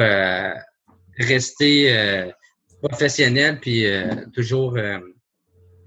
[1.18, 2.32] rester
[2.82, 3.84] professionnel puis
[4.34, 4.76] toujours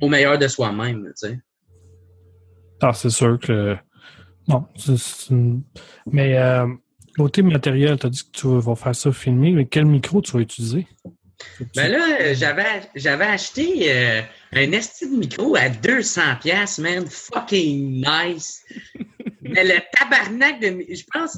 [0.01, 1.39] au meilleur de soi-même, tu sais.
[2.82, 3.75] Ah, c'est sûr que.
[4.47, 4.65] Non,
[6.08, 6.38] mais
[7.17, 10.32] côté matériel, tu as dit que tu vas faire ça filmer, mais quel micro tu
[10.32, 10.88] vas utiliser?
[11.75, 14.21] Ben là, j'avais j'avais acheté euh,
[14.54, 18.63] un esti de micro à 200 pièces, man, fucking nice.
[19.41, 21.38] Mais le tabarnak de je pense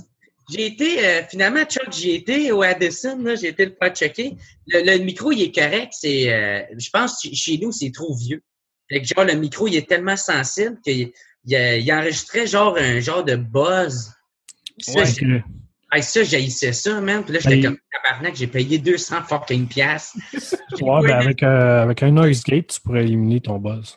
[0.51, 4.35] j'ai été euh, finalement Chuck, j'ai été au Addison là, j'ai été le pas checker.
[4.67, 8.15] Le, le micro il est correct, c'est euh, je pense que chez nous c'est trop
[8.15, 8.43] vieux.
[8.89, 11.11] Fait que genre le micro il est tellement sensible qu'il
[11.45, 14.11] il, enregistrait genre un genre de buzz.
[14.87, 15.05] Ouais,
[15.93, 17.23] hey, ça j'haïssais ça, man.
[17.23, 19.91] Puis là j'étais Ben, comme tabarnak, j'ai payé 200 fucking ouais,
[20.81, 23.95] ben, avec, euh, avec un noise gate, tu pourrais éliminer ton buzz.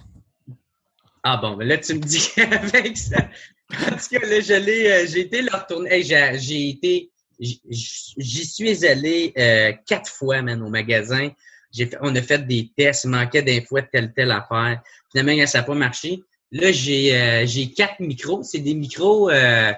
[1.23, 3.29] Ah bon, mais là, tu me dis qu'avec ça.
[3.69, 5.93] Parce que là, je l'ai, euh, j'ai été le retourner.
[5.93, 7.11] Hey, j'ai, été.
[7.41, 11.31] J'y suis allé euh, quatre fois, man, au magasin.
[11.75, 14.81] Fait, on a fait des tests, il manquait des fois telle, telle affaire.
[15.11, 16.23] Finalement, ça n'a pas marché.
[16.53, 18.43] Là, j'ai euh, quatre micros.
[18.43, 19.29] C'est des micros.
[19.31, 19.73] Euh,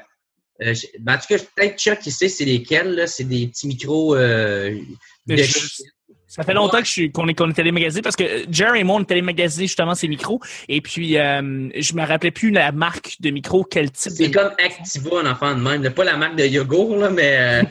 [0.62, 3.04] euh, ben, en tout cas, peut-être Chuck qui sait c'est lesquels.
[3.06, 4.76] C'est des petits micros euh,
[5.26, 5.84] de shit.
[6.26, 9.06] Ça fait longtemps je qu'on est, qu'on est parce que euh, Jerry et moi, on
[9.66, 10.40] justement ces micros.
[10.68, 14.30] Et puis, euh, je me rappelais plus la marque de micro, quel type de C'est
[14.30, 15.90] comme Activa, un enfant de même.
[15.90, 17.62] Pas la marque de yogourt, là, mais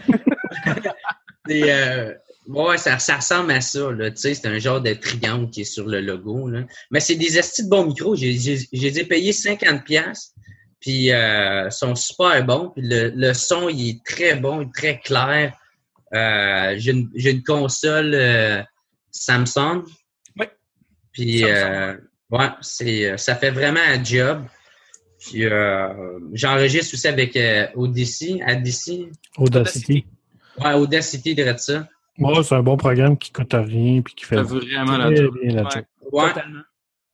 [2.47, 3.91] ouais, ça, ça ressemble à ça.
[3.91, 6.50] Là, tu sais, c'est un genre de triangle qui est sur le logo.
[6.50, 6.62] Là.
[6.89, 8.15] Mais c'est des estis de bons micros.
[8.15, 10.34] J'ai, j'ai, je les ai payés 50 pièces.
[10.80, 12.70] Puis euh, sont super bons.
[12.76, 15.54] Puis le, le son, il est très bon, il est très clair.
[16.13, 18.62] Euh, j'ai, une, j'ai une console euh,
[19.12, 19.84] Samsung.
[20.40, 20.52] Ouais.
[21.12, 21.52] Puis Samsung.
[21.52, 21.98] euh,
[22.32, 24.46] ouais, c'est, ça fait vraiment un job.
[25.20, 29.10] Puis euh, j'enregistre aussi avec euh, Odyssey, Odyssey.
[29.38, 30.06] Audacity.
[30.63, 31.88] Ouais, Audacity de ça.
[32.20, 35.36] Ouais, c'est un bon programme qui coûte rien puis qui fait vraiment la très job.
[35.42, 35.70] bien la Ouais.
[35.74, 35.84] job.
[36.12, 36.28] Ouais.
[36.30, 36.62] Totalement.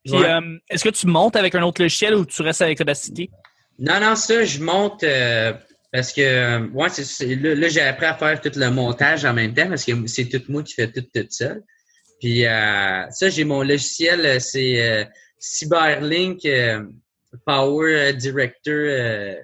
[0.06, 0.30] Puis, Ouais.
[0.30, 3.30] euh, est-ce que tu montes avec un autre logiciel ou tu restes avec Audacity?
[3.80, 5.54] Non, non, ça, je monte euh,
[5.92, 9.26] parce que euh, ouais, c'est, c'est- là, là, j'ai appris à faire tout le montage
[9.26, 11.62] en même temps parce que c'est tout moi qui fais tout tout seul.
[12.20, 15.04] Puis euh, ça, j'ai mon logiciel, c'est euh,
[15.40, 16.48] Cyberlink
[17.46, 19.36] Power Director.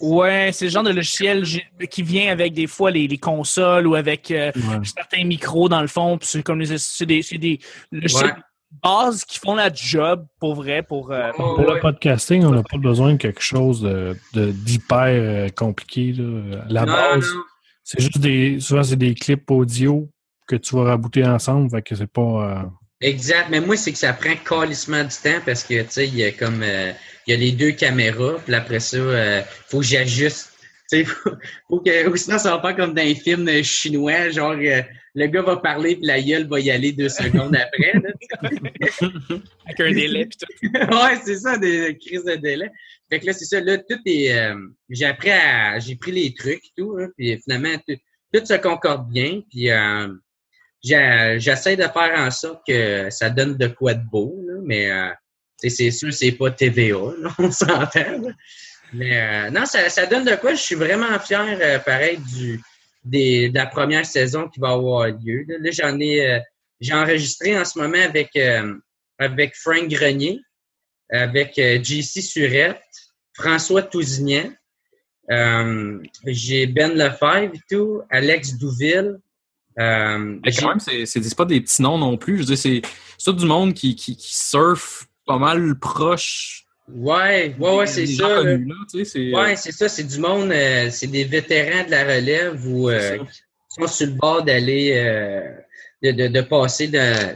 [0.00, 1.44] Ouais, c'est le genre de logiciel
[1.90, 4.78] qui vient avec des fois les, les consoles ou avec euh, Ouais.
[4.84, 6.18] certains micros dans le fond.
[6.18, 7.60] Puis c'est comme les- c'est des, des
[7.92, 8.32] logiciels Ouais.
[8.72, 10.82] De base qui font la job pour vrai.
[10.82, 15.06] Pour, euh, Pour le podcasting, on n'a pas besoin de quelque chose de, de- d'hyper
[15.06, 16.12] euh, compliqué.
[16.12, 16.64] Là.
[16.68, 17.40] La non, base, non.
[17.84, 18.58] c'est juste des.
[18.60, 20.08] Souvent, c'est des clips audio
[20.48, 21.70] que tu vas rabouter ensemble.
[21.70, 22.20] Fait que c'est pas.
[22.62, 22.62] euh,
[23.00, 23.48] Exact.
[23.50, 26.24] Mais moi, c'est que ça prend calissement du temps parce que, tu sais, il y
[26.24, 26.92] a comme, euh,
[27.26, 30.52] il y a les deux caméras, puis après ça, euh, faut que j'ajuste.
[30.90, 31.30] Tu sais, faut,
[31.68, 34.82] faut que, ou sinon, ça va pas comme dans les films euh, chinois, genre, euh,
[35.14, 37.92] le gars va parler, puis la gueule va y aller deux secondes après.
[37.94, 38.10] là.
[39.66, 40.26] avec un délai.
[40.26, 40.68] puis tout.
[40.78, 42.70] ouais, c'est ça, des crises de délai.
[43.10, 44.54] Fait que là, c'est ça, là, tout est, euh,
[44.90, 47.96] j'ai appris à, j'ai pris les trucs et tout, hein, puis finalement, tout,
[48.32, 50.08] tout se concorde bien, puis euh,
[50.84, 54.90] j'ai- j'essaie de faire en sorte que ça donne de quoi de beau, là, mais
[54.90, 55.08] euh,
[55.56, 58.22] c'est sûr, c'est pas TVA, là, on s'entend.
[58.92, 60.54] Mais euh, non, ça, ça donne de quoi.
[60.54, 62.60] Je suis vraiment fier, euh, pareil, du
[63.04, 65.44] des, de la première saison qui va avoir lieu.
[65.48, 66.40] Là, Là, j'en ai, euh,
[66.80, 68.74] j'ai enregistré en ce moment avec euh,
[69.18, 70.40] avec Frank Grenier,
[71.10, 72.82] avec JC Surette,
[73.32, 74.52] François Tousignan,
[76.26, 79.18] j'ai Ben Lefebvre et tout, Alex Douville.
[79.78, 82.34] Mais quand même, c'est, pas des petits noms non plus.
[82.34, 82.82] Je veux dire, c'est,
[83.16, 88.06] c'est tout du monde qui, qui, qui surfe pas mal proche Ouais, ouais, ouais, c'est
[88.06, 88.28] ça.
[88.28, 88.52] gens là.
[88.52, 91.24] connus, là, tu sais, c'est, euh, Ouais, c'est ça, c'est du monde, euh, c'est des
[91.24, 95.50] vétérans de la relève ou euh, qui sont sur le bord d'aller, euh,
[96.02, 97.34] de, de, de passer de,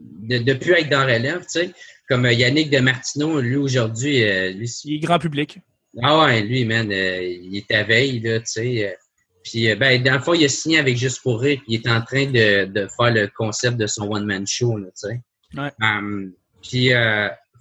[0.00, 1.70] de, de plus être dans la relève, tu sais.
[2.08, 4.20] Comme Yannick de Martineau, lui, aujourd'hui,
[4.54, 5.58] lui, Il est grand public.
[6.02, 8.96] ah ouais, lui, man, il est à veille, là, tu sais.
[9.42, 11.90] puis, ben, dans le fond, il a signé avec Juste pour rire, puis il est
[11.90, 15.20] en train de, de faire le concept de son one-man show, là, tu sais.
[15.60, 15.70] Ouais.
[15.82, 16.32] Um,
[16.62, 16.92] puis,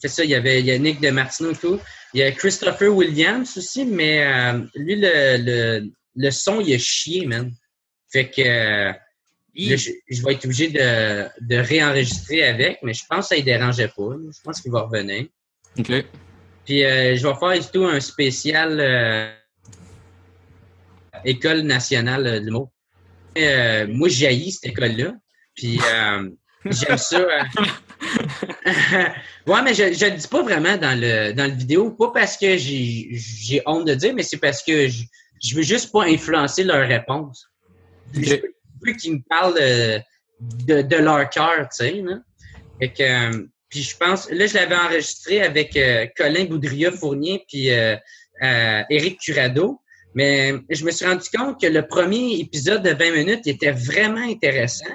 [0.04, 1.80] ça, il y avait Yannick de Martineau et tout.
[2.14, 6.78] Il y a Christopher Williams aussi, mais euh, lui, le, le, le son, il a
[6.78, 7.52] chié, man.
[8.12, 8.92] Fait que euh,
[9.56, 13.42] là, je, je vais être obligé de, de réenregistrer avec, mais je pense que ça
[13.42, 14.16] ne dérangeait pas.
[14.32, 15.26] Je pense qu'il va revenir.
[15.78, 15.92] OK.
[16.66, 19.36] Puis euh, je vais faire et tout un spécial
[21.24, 22.72] École nationale de l'humour.
[23.36, 25.14] Moi, j'ai cette école-là.
[25.56, 25.80] Puis
[26.66, 27.28] j'aime ça.
[29.48, 32.38] ouais, mais je je le dis pas vraiment dans le dans le vidéo, pas parce
[32.38, 35.04] que j'ai honte de dire, mais c'est parce que je,
[35.44, 37.48] je veux juste pas influencer leur réponse.
[38.14, 38.36] Je
[38.82, 40.00] veux qu'ils me parlent euh,
[40.40, 42.04] de, de leur cœur, tu sais.
[42.80, 47.72] Fait que, euh, puis je pense, là, je l'avais enregistré avec euh, Colin Boudria-Fournier puis
[47.72, 47.96] euh,
[48.42, 49.82] Éric Curado.
[50.14, 54.22] Mais je me suis rendu compte que le premier épisode de 20 minutes était vraiment
[54.22, 54.86] intéressant.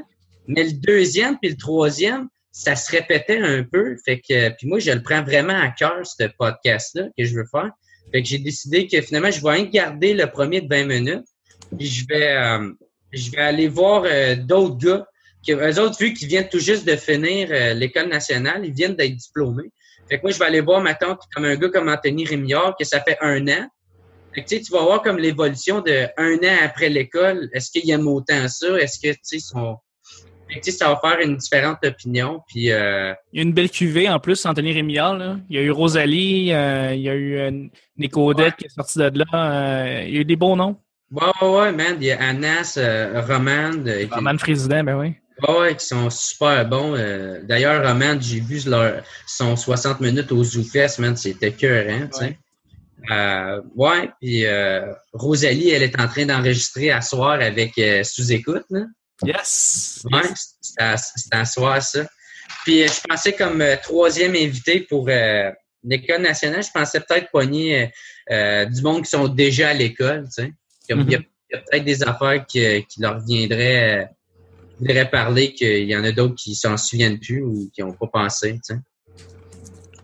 [0.46, 3.96] Mais le deuxième puis le troisième, ça se répétait un peu.
[4.04, 7.46] Fait que, puis moi, je le prends vraiment à cœur, ce podcast-là que je veux
[7.50, 7.70] faire.
[8.12, 11.26] Fait que j'ai décidé que finalement, je vais garder le premier de 20 minutes.
[11.76, 12.72] Puis je vais, euh,
[13.12, 15.06] je vais aller voir euh, d'autres gars
[15.46, 18.96] que eux autres, vu qu'ils viennent tout juste de finir euh, l'école nationale, ils viennent
[18.96, 19.70] d'être diplômés.
[20.08, 22.74] Fait que moi, je vais aller voir ma tante comme un gars comme Anthony Rémillard,
[22.78, 23.68] que ça fait un an.
[24.34, 27.48] Fait que, tu sais, tu vas voir comme l'évolution de un an après l'école.
[27.52, 28.76] Est-ce qu'il aime autant ça?
[28.78, 29.76] Est-ce que, tu sais, son...
[30.52, 32.40] Fait que, ça va faire une différente opinion.
[32.48, 35.16] Puis, euh, Il y a une belle cuvée en plus, Anthony Rémillard.
[35.16, 35.36] Là.
[35.48, 37.50] Il y a eu Rosalie, euh, il y a eu euh,
[37.96, 40.02] Nico Odette qui est sorti de là.
[40.06, 40.76] il y a eu des beaux noms.
[41.12, 41.96] ouais, ouais, ouais, man.
[42.00, 42.78] Il y a Anas,
[43.28, 45.14] Romande, qui- Roman Président, ben oui.
[45.48, 46.94] Ouais, ouais, qui sont super bons.
[47.44, 52.38] D'ailleurs, Roman, j'ai vu leur, son 60 minutes au ZooFest, man, c'était cœur, tu sais.
[53.10, 58.66] Euh, ouais, puis euh, Rosalie, elle est en train d'enregistrer à soir avec euh, Sous-Écoute.
[59.24, 60.06] Yes!
[60.10, 60.22] Ouais,
[60.60, 60.96] c'était à,
[61.32, 62.06] à soir, ça.
[62.64, 65.50] Puis euh, je pensais comme euh, troisième invité pour euh,
[65.84, 67.90] l'école nationale, je pensais peut-être pogner
[68.30, 70.52] euh, du monde qui sont déjà à l'école, tu sais.
[70.88, 71.20] Comme il y a,
[71.52, 74.04] y a peut-être des affaires qui, qui leur viendraient, euh,
[74.78, 77.92] qui voudraient parler, qu'il y en a d'autres qui s'en souviennent plus ou qui n'ont
[77.92, 78.80] pas pensé, tu sais.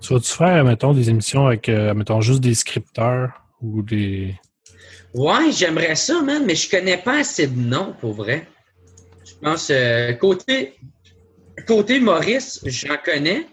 [0.01, 4.37] Tu vas-tu faire, mettons, des émissions avec, euh, mettons, juste des scripteurs ou des.
[5.15, 8.47] Ouais, j'aimerais ça, man, mais je connais pas assez de noms, pour vrai.
[9.43, 10.75] Pense, euh, côté,
[12.01, 13.47] Maurice, j'en connais.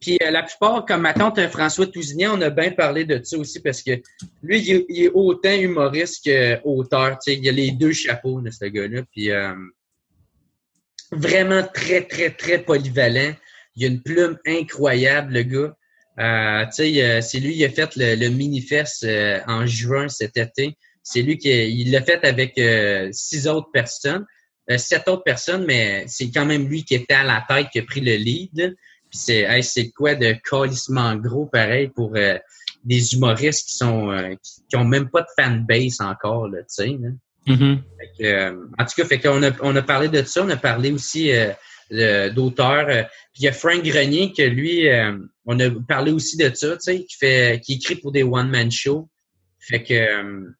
[0.00, 3.36] Puis euh, la plupart, comme ma tante François Tousignan, on a bien parlé de ça
[3.36, 3.92] aussi parce que
[4.42, 7.18] lui, il est, autant humoriste qu'auteur.
[7.26, 9.02] Il a les deux chapeaux de ce gars-là.
[9.12, 9.54] Puis euh,
[11.10, 13.34] vraiment très, très, très polyvalent.
[13.76, 15.74] Il a une plume incroyable, le gars.
[16.20, 19.06] Euh, c'est lui qui a fait le, le Minifest
[19.46, 20.76] en juin cet été.
[21.02, 22.60] C'est lui qui l'a fait avec
[23.12, 24.26] six autres personnes,
[24.76, 27.82] sept autres personnes, mais c'est quand même lui qui était à la tête qui a
[27.82, 28.76] pris le lead.
[29.10, 32.36] Puis c'est hey, c'est quoi de calissement gros pareil pour euh,
[32.84, 36.66] des humoristes qui sont euh, qui, qui ont même pas de fanbase encore là, tu
[36.68, 36.98] sais.
[38.18, 40.56] que, euh, en tout cas, fait qu'on a, on a parlé de ça, on a
[40.56, 42.88] parlé aussi euh, d'auteurs.
[42.88, 43.02] euh,
[43.32, 46.72] puis il y a Frank Grenier que lui, euh, on a parlé aussi de ça,
[46.72, 49.08] tu sais, qui fait, qui écrit pour des one man shows.
[49.60, 50.50] Fait que euh,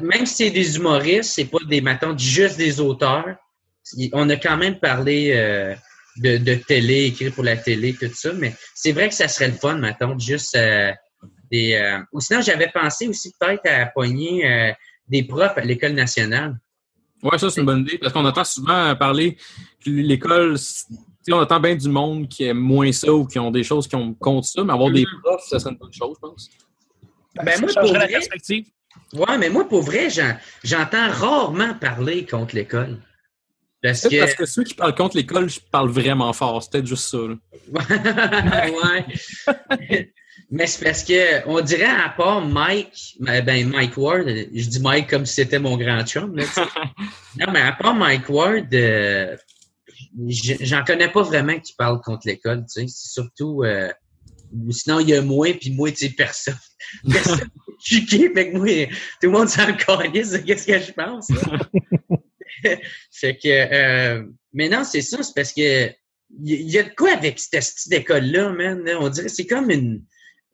[0.00, 3.36] même si c'est des humoristes, c'est pas des matons juste des auteurs.
[4.12, 5.74] On a quand même parlé euh,
[6.16, 9.48] de, de télé, écrit pour la télé, tout ça, mais c'est vrai que ça serait
[9.48, 10.92] le fun, mettons, juste euh,
[11.50, 11.74] des.
[11.74, 14.72] euh, ou sinon, j'avais pensé aussi peut-être à pogner euh,
[15.08, 16.56] des profs à l'école nationale.
[17.24, 19.36] Ouais, ça, c'est une bonne idée parce qu'on entend souvent parler
[19.84, 23.24] que l'école, c'est- tu sais, on entend bien du monde qui aime moins ça ou
[23.26, 25.20] qui ont des choses qui ont contre ça, mais avoir des Mhm.
[25.22, 26.50] profs, ça serait une bonne chose, je pense.
[27.36, 28.64] Ben, ça moi, changerait pour la perspective.
[29.12, 32.98] Ouais, mais moi, pour vrai, j'en- j'entends rarement parler contre l'école.
[33.82, 34.20] Parce C'est que.
[34.20, 36.62] parce que ceux qui parlent contre l'école, je parle vraiment fort.
[36.62, 37.18] C'est peut-être juste ça.
[39.48, 40.12] ouais.
[40.50, 45.08] Mais c'est parce que, on dirait, à part Mike, ben Mike Ward, je dis Mike
[45.08, 46.44] comme si c'était mon grand chum, là.
[47.38, 49.34] Non, mais à part Mike Ward, euh,
[50.28, 52.64] j'en connais pas vraiment qui parlent contre l'école.
[52.68, 53.90] C'est surtout, euh,
[54.70, 56.58] sinon il y a moi, puis moi, tu sais, personne.
[57.10, 57.48] Personne.
[57.84, 58.86] Qui, fait que moi,
[59.20, 61.58] tout le monde s'en calisse de qu'est-ce que je pense, là.
[63.10, 65.90] fait que, euh, mais non, c'est ça, c'est parce que
[66.44, 68.88] il y, a de quoi avec cette petite école-là, man.
[69.00, 70.02] On dirait c'est comme une,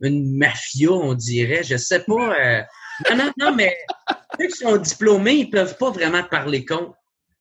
[0.01, 1.63] une mafia, on dirait.
[1.63, 2.37] Je sais pas.
[2.37, 2.63] euh,
[3.11, 3.77] non, non, non, mais
[4.41, 6.95] ceux qui sont diplômés, ils peuvent pas vraiment parler contre.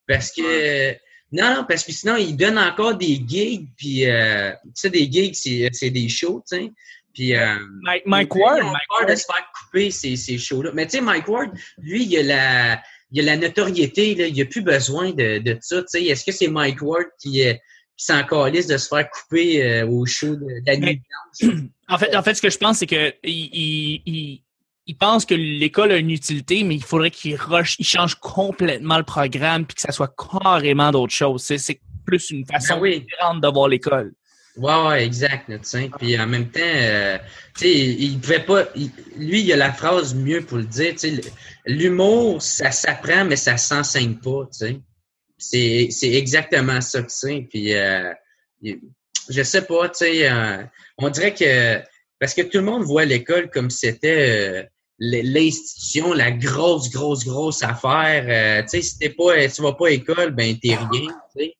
[0.07, 0.95] Parce que
[1.31, 5.11] non, non, parce que sinon, ils donnent encore des gigs, puis euh, tu sais, des
[5.11, 6.71] gigs, c'est, c'est des shows, tu sais.
[7.13, 7.55] Puis euh,
[8.05, 10.69] Mike, Ward, ont Mike peur de Ward, se faire couper ces, ces shows-là.
[10.73, 14.39] Mais tu sais, Mike Ward, lui, il a la, il a la notoriété, là, il
[14.39, 15.81] a plus besoin de, de ça.
[15.81, 17.53] Tu sais, est-ce que c'est Mike Ward qui, euh,
[17.97, 21.01] qui s'en calisse de se faire couper euh, au show de, de la nuit
[21.41, 21.55] blanche?
[21.89, 24.43] En fait, en fait, ce que je pense, c'est que il, il,
[24.87, 28.97] il, pense que l'école a une utilité, mais il faudrait qu'il rush, il change complètement
[28.97, 31.43] le programme puis que ça soit carrément d'autre chose.
[31.43, 33.01] C'est, plus une façon Ben oui.
[33.01, 34.13] différente de voir l'école.
[34.55, 35.91] Ouais, ouais, exact, sais.
[35.99, 37.17] Puis en même temps, euh,
[37.53, 38.63] tu sais, il, pouvait pas.
[38.75, 40.95] il- lui, il a la phrase mieux pour le dire.
[41.65, 44.79] L'humour, ça s'apprend, mais ça s'enseigne pas, tu sais.
[45.37, 47.45] C'est, c'est exactement ça que c'est.
[47.49, 48.13] Puis euh,
[49.29, 50.63] je sais pas, tu sais, euh,
[50.97, 51.81] on dirait que
[52.19, 54.63] parce que tout le monde voit l'école comme c'était euh,
[54.99, 58.25] l'institution, la grosse, grosse, grosse affaire.
[58.27, 61.55] Euh, tu sais, si t'es pas, tu vas pas à l'école, ben t'es rien, sais.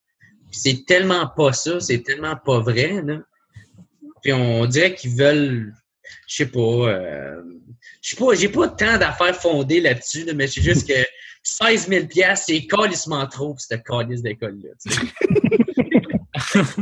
[0.50, 3.19] Puis c'est tellement pas ça, c'est tellement pas vrai, là.
[4.23, 5.73] Puis on dirait qu'ils veulent,
[6.28, 7.41] je sais pas, euh,
[8.02, 11.06] je sais pas, j'ai pas tant d'affaires fondées là-dessus, là, mais c'est juste que
[11.43, 14.69] 16 000 piastres, c'est calissement trop pour cette calice d'école-là.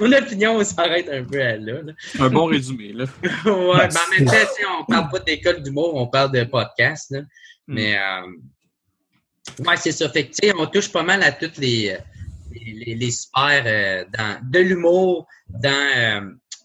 [0.00, 1.92] Mon opinion s'arrête un peu à là, là.
[2.18, 3.04] Un bon résumé, là.
[3.22, 7.10] ouais, mais en même temps, sais, on parle pas d'école d'humour, on parle de podcast,
[7.10, 7.20] là.
[7.66, 8.26] Mais, euh,
[9.64, 10.08] ouais, c'est ça.
[10.08, 11.96] Fait que, on touche pas mal à toutes les,
[12.52, 16.20] les, les, les sphères euh, dans, de l'humour, dans, euh,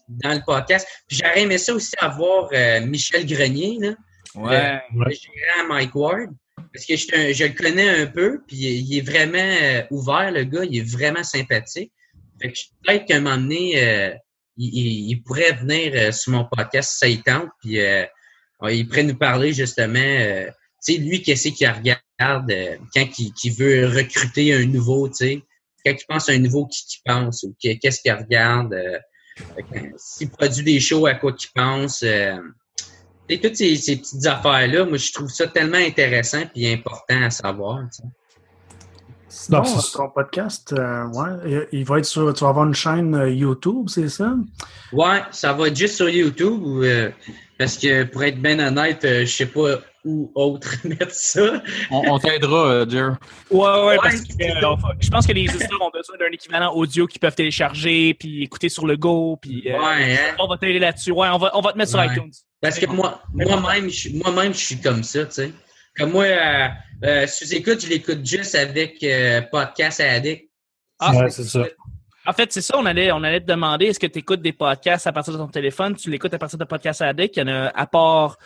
[0.08, 0.86] dans le podcast.
[1.08, 2.50] Puis j'aurais aimé ça aussi avoir
[2.86, 3.94] Michel Grenier, là,
[4.34, 4.80] Ouais.
[4.94, 6.30] le gérant Mike Ward.
[6.72, 10.44] Parce que je, je le connais un peu, puis il est vraiment euh, ouvert, le
[10.44, 11.92] gars, il est vraiment sympathique.
[12.40, 14.14] Fait que peut-être qu'à un moment donné, euh,
[14.56, 18.04] il, il- il pourrait venir euh, sur mon podcast ça y tente, puis euh,
[18.70, 20.46] il pourrait nous parler justement, euh,
[20.84, 25.42] tu sais, lui, qu'est-ce qu'il regarde euh, quand il, veut recruter un nouveau, tu sais,
[25.84, 28.74] quand il pense à un nouveau, qui qu'il pense, ou que- qu'est-ce qu'il regarde,
[29.96, 32.04] s'il produit des shows, à quoi qu'il pense.
[33.32, 37.22] Euh, et toutes ces, ces petites affaires-là, moi, je trouve ça tellement intéressant et important
[37.22, 37.80] à savoir.
[37.94, 38.08] tu sais.
[39.28, 42.34] Sinon, Non, c'est- ton podcast, euh, ouais, il va être sur.
[42.34, 44.34] Tu vas avoir une chaîne euh, YouTube, c'est ça?
[44.92, 47.10] Ouais, ça va être juste sur YouTube ou, euh,
[47.58, 51.62] parce que pour être bien honnête, euh, je sais pas où autre mettre ça.
[51.90, 53.16] On, on t'aidera, euh, Jer.
[53.50, 56.30] Ouais, ouais, Ouais, parce que euh, on- je pense que les auditeurs ont besoin d'un
[56.30, 59.38] équivalent audio qu'ils peuvent télécharger puis écouter sur le go.
[59.40, 60.34] Puis, euh, Ouais, hein?
[60.40, 61.10] On va t'aider là-dessus.
[61.12, 62.08] Ouais, on va, on va te mettre sur Ouais.
[62.14, 62.32] iTunes.
[62.62, 65.52] Parce que moi, moi-même, je, suis- moi-même, je suis comme ça, tu sais.
[65.98, 66.68] Comme moi, euh,
[67.04, 70.48] euh, sous-écoute, je l'écoute juste avec euh, Podcast Addict.
[70.98, 71.66] Ah, Ouais, c'est ça.
[72.24, 74.52] En fait, c'est ça, on allait, on allait te demander, est-ce que tu écoutes des
[74.52, 75.96] podcasts à partir de ton téléphone?
[75.96, 77.36] Tu l'écoutes à partir de Podcast Addict?
[77.36, 78.38] Il y en a, à part,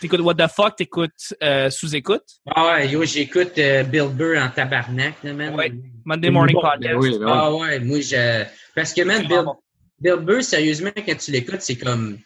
[0.00, 2.24] t'écoutes What the Fuck, t'écoutes euh, sous-écoute?
[2.52, 5.54] Ah ouais, yo, j'écoute euh, Bill Burr en tabarnak, là, man.
[5.54, 5.72] Ouais.
[6.04, 6.82] Monday Morning Bon, Podcast.
[6.82, 7.32] Ben oui, ben oui.
[7.32, 8.44] Ah ouais, moi, je...
[8.74, 9.54] Parce que, man, Bill, bon.
[10.00, 12.18] Bill Burr, sérieusement, quand tu l'écoutes, c'est comme...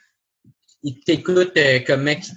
[0.84, 2.10] Il t'écoute euh, comment...
[2.12, 2.34] il-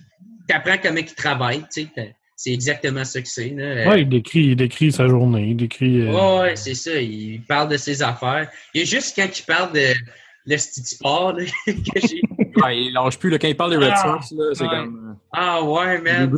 [0.48, 2.16] T'apprends comment il travaille, tu sais.
[2.38, 3.52] C'est exactement ça que c'est.
[3.58, 6.02] Euh, Ouais, il décrit, il décrit sa journée, il décrit.
[6.08, 6.96] euh, Ouais, ouais, c'est ça.
[7.02, 8.50] Il parle de ses affaires.
[8.74, 9.94] Il y a juste quand il parle de
[10.46, 12.22] le petit sport, là, que j'ai...
[12.64, 14.70] Ouais, il lâche plus, là, quand il parle des Red Ah, Sox, là, c'est ouais.
[14.70, 15.10] comme...
[15.12, 16.34] euh, Ah ouais, man.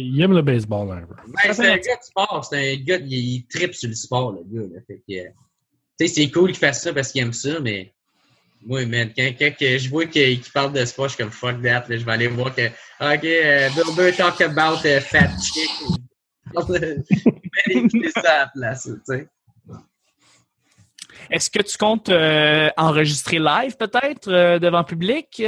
[0.00, 0.88] Il aime le baseball.
[0.88, 2.44] Ben, c'est un gars de sport.
[2.50, 4.66] C'est un gars, il, il tripe sur le sport, le gars.
[4.74, 4.80] Là.
[4.86, 5.30] Fait que, euh,
[5.98, 7.92] tu sais, c'est cool qu'il fasse ça parce qu'il aime ça, mais
[8.64, 11.84] moi, man, quand, je vois qu'il qu'il parle de sport, je suis comme fuck that.
[11.88, 15.70] Là, je vais aller voir que, OK, euh, Bill Burr talk about uh, fat chick.
[16.54, 17.04] Je vais
[17.68, 19.28] écouter ça à la place, tu sais.
[21.30, 25.42] Est-ce que tu comptes euh, enregistrer live, peut-être, euh, devant public?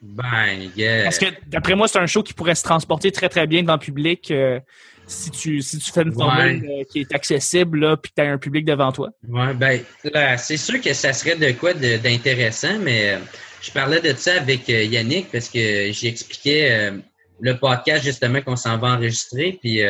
[0.00, 1.04] Ben, yeah.
[1.04, 3.78] Parce que, d'après moi, c'est un show qui pourrait se transporter très, très bien devant
[3.78, 4.60] public euh,
[5.06, 8.26] si, tu, si tu fais une formule euh, qui est accessible, là, puis que tu
[8.26, 9.10] as un public devant toi.
[9.28, 9.80] Ouais, ben,
[10.12, 13.18] là, c'est sûr que ça serait de quoi d'intéressant, mais euh,
[13.60, 16.92] je parlais de ça avec euh, Yannick parce que j'expliquais
[17.40, 19.80] le podcast justement qu'on s'en va enregistrer, puis,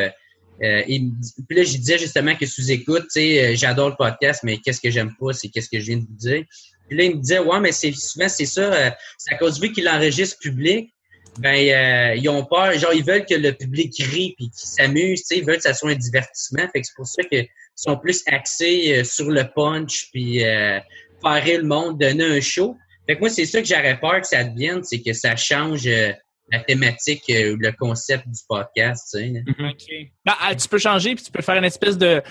[0.61, 1.11] il
[1.47, 4.89] puis là, je disais justement que sous-écoute, tu sais, j'adore le podcast, mais qu'est-ce que
[4.89, 6.43] j'aime pas, c'est qu'est-ce que je viens de vous dire.
[6.87, 9.71] Puis là, il me disait, ouais, mais c'est souvent, c'est ça, c'est à cause vu
[9.71, 10.94] qu'il enregistre public,
[11.39, 15.37] ben, euh, ils ont peur, genre, ils veulent que le public rit puis qu'ils sais,
[15.37, 18.23] ils veulent que ça soit un divertissement, fait que c'est pour ça que sont plus
[18.27, 20.79] axés euh, sur le punch puis euh,
[21.21, 22.77] faire rire le monde, donner un show.
[23.05, 25.85] Fait que moi, c'est ça que j'aurais peur que ça devienne, c'est que ça change
[25.87, 26.11] euh,
[26.51, 29.31] la thématique, euh, le concept du podcast, tu.
[29.31, 29.69] Mhm.
[29.69, 29.85] OK.
[30.25, 32.21] Ben, ah, tu peux changer, puis tu peux faire une espèce de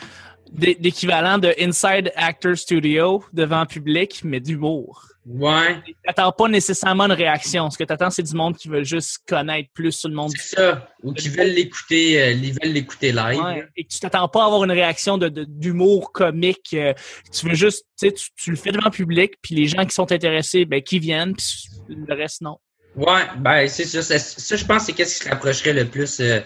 [0.50, 5.08] d'é- d'équivalent de Inside Actor Studio devant public, mais d'humour.
[5.26, 7.70] Ouais, T'attends pas nécessairement une réaction.
[7.70, 10.56] Ce que t'attends, c'est du monde qui veut juste connaître plus sur le monde c'est
[10.56, 10.86] ça.
[11.02, 13.40] Ou qui veulent l'écouter, euh, ils veulent l'écouter live.
[13.40, 16.74] Ouais, et que tu t'attends pas à avoir une réaction de de- d'humour comique.
[16.74, 16.92] euh,
[17.32, 19.86] tu veux juste, tu sais, tu, tu le fais devant le public, puis les gens
[19.86, 22.58] qui sont intéressés, ben qui viennent, puis le reste non.
[22.94, 24.02] Ouais, ben c'est ça.
[24.02, 26.40] Ça, ça, je pense, c'est qu'est-ce qui se rapprocherait le plus euh,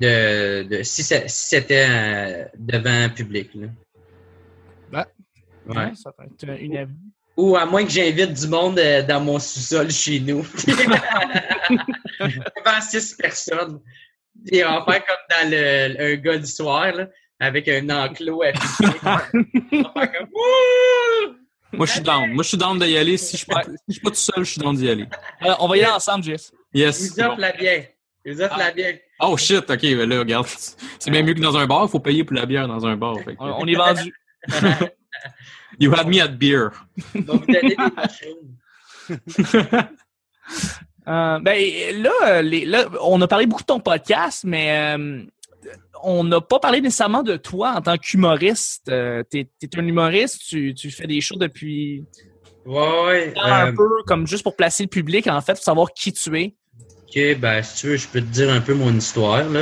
[0.00, 3.50] de, de si, ça- si c'était euh, devant un public.
[3.54, 3.66] Là.
[4.90, 5.04] Ben,
[5.66, 5.94] Ouais.
[5.94, 6.94] ça peut être une avis.
[7.38, 10.44] Ou à moins que j'invite du monde euh, dans mon sous-sol chez nous.
[12.18, 13.80] Devant six personnes.
[14.50, 17.06] Et on va faire comme dans le, un gars du soir, là,
[17.38, 18.90] avec un enclos affiché.
[19.02, 21.36] on va faire comme Wouh!
[21.74, 22.32] Moi, je suis down.
[22.32, 23.16] Moi, je suis down d'y aller.
[23.16, 25.06] Si je suis pas, si je suis pas tout seul, je suis down d'y aller.
[25.44, 26.50] Euh, on va y aller ensemble, Jess.
[26.74, 27.14] Yes.
[27.16, 27.84] Ils offrent la bière.
[28.24, 28.98] Ils offrent la bière.
[29.20, 30.48] Oh shit, ok, ben là, regarde.
[30.98, 32.96] C'est bien mieux que dans un bar, il faut payer pour la bière dans un
[32.96, 33.16] bar.
[33.20, 34.12] fait on est vendu.
[35.78, 36.70] You had me at beer.
[37.14, 38.56] Vous des mushrooms.
[41.06, 45.22] Euh, ben là, les- là, on a parlé beaucoup de ton podcast, mais euh,
[46.02, 48.88] on n'a pas parlé nécessairement de toi en tant qu'humoriste.
[48.90, 52.04] Euh, t'es, t'es un humoriste, tu, tu fais des shows depuis
[52.66, 53.32] Ouais, ouais.
[53.42, 56.38] un euh, peu comme juste pour placer le public, en fait, pour savoir qui tu
[56.38, 56.54] es.
[57.04, 59.60] Ok, ben, si tu veux, je peux te dire un peu mon histoire, là.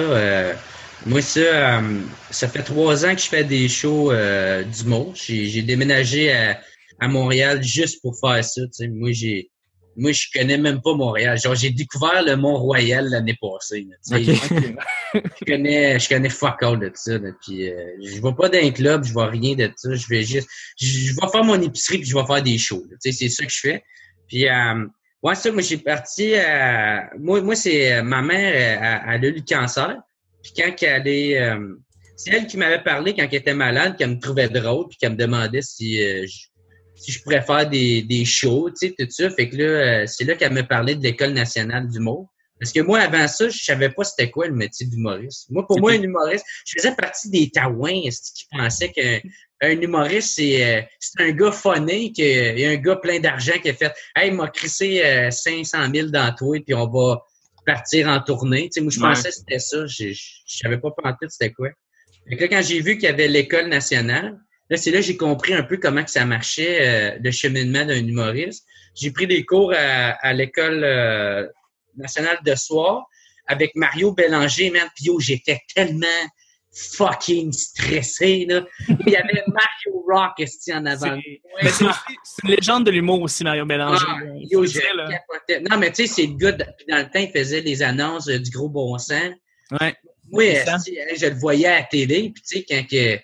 [1.05, 5.13] Moi, ça, euh, ça fait trois ans que je fais des shows euh, d'humour.
[5.15, 6.61] J'ai, j'ai déménagé à,
[6.99, 8.89] à Montréal juste pour faire ça, tu sais.
[8.89, 9.51] Moi, j'ai,
[9.97, 11.39] moi, je connais même pas Montréal.
[11.39, 16.91] Genre, j'ai découvert le Mont-Royal l'année passée, là, je connais, je connais fuck all de
[16.95, 17.31] ça, là.
[17.45, 19.95] Puis, euh, je vais pas dans un club, je vois rien de ça.
[19.95, 20.49] Je vais juste,
[20.81, 23.61] je, vais faire mon épicerie puis je vais faire des shows, c'est ça que je
[23.61, 23.85] fais.
[24.29, 24.87] Puis, euh,
[25.23, 26.35] Ouais, ça, moi, j'ai parti.
[26.35, 29.97] euh, moi, moi c'est euh, ma mère, euh, elle, elle a eu le cancer.
[30.47, 31.41] Puis quand elle est.
[31.41, 31.75] euh,
[32.17, 35.13] c'est elle qui m'avait parlé quand elle était malade, qu'elle me trouvait drôle, puis qu'elle
[35.13, 36.47] me demandait si, euh, je,
[36.95, 39.29] si je pourrais faire des, des shows, tu sais, tout ça.
[39.29, 42.33] Fait que là, euh, c'est là qu'elle me parlait de l'École nationale d'humour.
[42.59, 45.51] Parce que moi, avant ça, je savais pas c'était quoi le métier d'humoriste.
[45.51, 49.21] Moi, pour moi, un humoriste, je faisais partie des taouins qui pensaient qu'un
[49.61, 53.75] un humoriste, c'est c'est un gars funny, qui a un gars plein d'argent qui a
[53.75, 57.21] fait «Hey, m'a crissé euh, 500 000 dans toi, puis on va
[57.67, 59.09] partir en tournée.» Tu sais, moi, je Ouais.
[59.11, 59.85] pensais que c'était ça.
[59.87, 60.13] Je, je,
[60.47, 61.69] je savais pas pantoute c'était quoi.
[62.29, 64.39] Fait que là, quand j'ai vu qu'il y avait l'École nationale,
[64.71, 67.85] là, c'est là que j'ai compris un peu comment que ça marchait, euh, le cheminement
[67.85, 68.65] d'un humoriste.
[68.95, 71.47] J'ai pris des cours à, à l'École euh,
[71.97, 73.05] nationale de soir
[73.47, 74.89] avec Mario Bélanger, man.
[74.97, 76.07] Puis j'étais tellement
[76.77, 78.67] fucking stressé, là.
[78.89, 80.43] Il y avait Mario Rock,
[80.75, 81.19] en avant.
[81.63, 81.85] C'est
[82.45, 84.05] une légende de l'humour aussi, Mario Bélanger.
[84.07, 84.19] Ah,
[84.51, 84.81] yo, je.
[85.69, 87.83] Non, mais tu sais, c'est le gars, de- puis dans le temps, il faisait les
[87.83, 89.33] annonces euh, du gros bon sens.
[89.73, 89.97] Ouais.
[90.39, 93.19] Esti, hein, je le voyais à la télé, puis tu sais, quand que...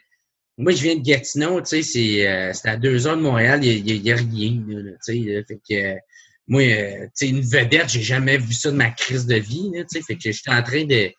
[0.58, 3.82] Moi, je viens de Gatineau, tu sais, c'est euh, à deux heures de Montréal, il
[3.84, 5.74] n'y a, il y a rien, tu sais, fait que...
[5.74, 5.96] euh,
[6.46, 9.70] moi, euh, tu sais, une vedette, j'ai jamais vu ça de ma crise de vie,
[9.72, 11.10] tu sais, fait que j'étais en train de...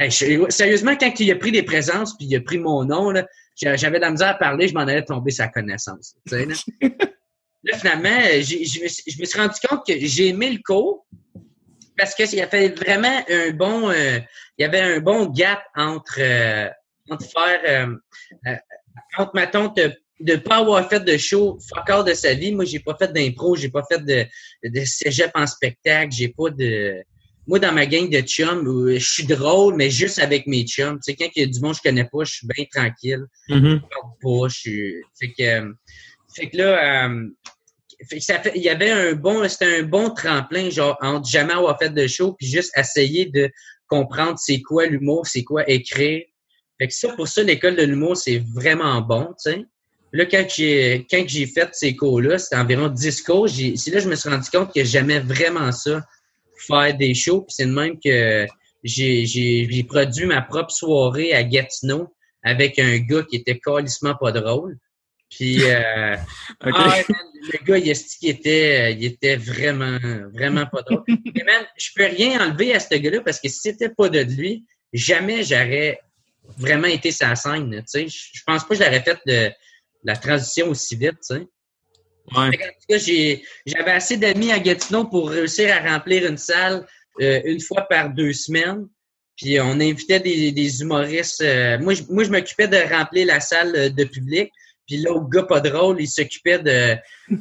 [0.00, 3.10] Hey, je- sérieusement, quand il a pris des présences, puis il a pris mon nom,
[3.10, 3.26] là,
[3.56, 6.38] j'avais de la misère à parler, je m'en allais tomber sa connaissance, là.
[7.64, 10.58] Là, finalement, j'ai- je me, suis- je me suis rendu compte que j'ai aimé le
[10.64, 11.04] cours
[11.98, 14.20] parce que il y avait vraiment un bon, euh,
[14.56, 16.68] il y avait un bon gap entre, euh,
[17.10, 17.60] entre faire,
[18.46, 18.54] euh,
[19.18, 22.50] entre ma tante de de pas avoir fait de show fuck all de sa vie.
[22.52, 24.24] Moi, j'ai pas fait d'impro, j'ai pas fait de,
[24.66, 27.02] de cégep en spectacle, j'ai pas de,
[27.46, 30.96] moi, dans ma gang de chums, je suis drôle, mais juste avec mes chums.
[30.96, 32.64] Tu sais, quand il y a du monde que je connais pas, je suis bien
[32.72, 34.48] tranquille parle pas.
[34.48, 34.94] Je suis...
[35.18, 35.72] Fait que, euh,
[36.34, 37.28] fait que là, euh,
[38.08, 41.28] fait que ça fait, il y avait un bon, c'était un bon tremplin, genre, entre
[41.28, 43.50] jamais avoir fait de show, puis juste essayer de
[43.88, 46.24] comprendre c'est quoi l'humour, c'est quoi écrire.
[46.78, 49.64] Fait que ça, pour ça, l'école de l'humour, c'est vraiment bon, tu sais.
[50.12, 54.00] Là, quand j'ai, quand j'ai fait ces cours-là, c'était environ 10 cours, c'est là que
[54.00, 56.02] je me suis rendu compte que j'aimais vraiment ça,
[56.58, 58.46] faire des shows, puis c'est de même que
[58.84, 64.14] j'ai, j'ai, j'ai produit ma propre soirée à Gatineau avec un gars qui était calissement
[64.14, 64.78] pas drôle.
[65.28, 66.16] Puis, euh,
[66.60, 67.90] ah, le gars, il,
[68.28, 69.98] était, il était vraiment,
[70.32, 71.04] vraiment pas drôle.
[71.08, 74.20] Mais man, je peux rien enlever à ce gars-là parce que si c'était pas de
[74.20, 76.00] lui, jamais j'aurais
[76.56, 77.70] vraiment été sa scène.
[77.70, 79.50] Tu sais, je pense pas que j'aurais fait de
[80.04, 81.18] la transition aussi vite.
[81.28, 81.46] Tu sais.
[82.34, 82.50] Ouais.
[83.66, 86.86] J'avais assez d'amis à Gatineau pour réussir à remplir une salle
[87.20, 88.88] euh, une fois par deux semaines.
[89.36, 91.42] Puis on invitait des, humoristes.
[91.42, 94.50] euh, moi, je, moi, m'occupais de remplir la salle euh, de public.
[94.86, 96.96] Puis l'autre gars pas drôle, il s'occupait de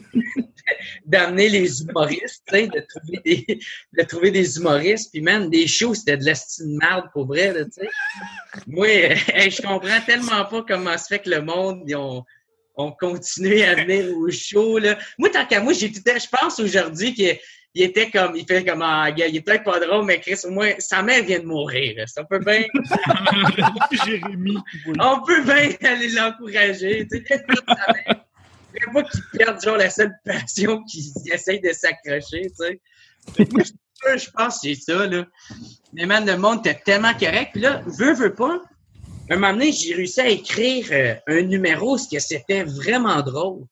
[1.05, 3.59] d'amener les humoristes, de trouver des
[3.93, 5.11] de trouver des humoristes.
[5.11, 7.89] Puis man, des shows, c'était de l'estime de marde pour vrai, tu sais.
[8.67, 11.85] Moi, je comprends tellement pas comment se fait que le monde,
[12.77, 14.97] ont continué à venir au show, là.
[15.17, 15.87] Moi, tant qu'à moi, je
[16.39, 17.37] pense aujourd'hui qu'il
[17.77, 20.39] il était comme, il fait comme, ah, gars, il est peut-être pas drôle, mais Chris,
[20.45, 21.95] au moins, sa mère vient de mourir.
[21.97, 22.07] là.
[22.07, 22.63] Ça peut bien,
[24.05, 24.57] Jérémy.
[24.99, 27.45] on peut bien aller l'encourager, tu sais.
[28.77, 31.03] Je pas qu'il perde, genre, la seule passion qu'il
[31.33, 32.79] essaye de s'accrocher, tu sais.
[33.51, 33.63] Moi,
[34.17, 35.25] je- pense que c'est ça, là.
[35.93, 37.49] Mais man, le monde était tellement correct.
[37.53, 38.61] Puis là, veux, veux pas.
[39.29, 43.63] Un moment donné, j'ai réussi à écrire euh, un numéro, ce que c'était vraiment drôle.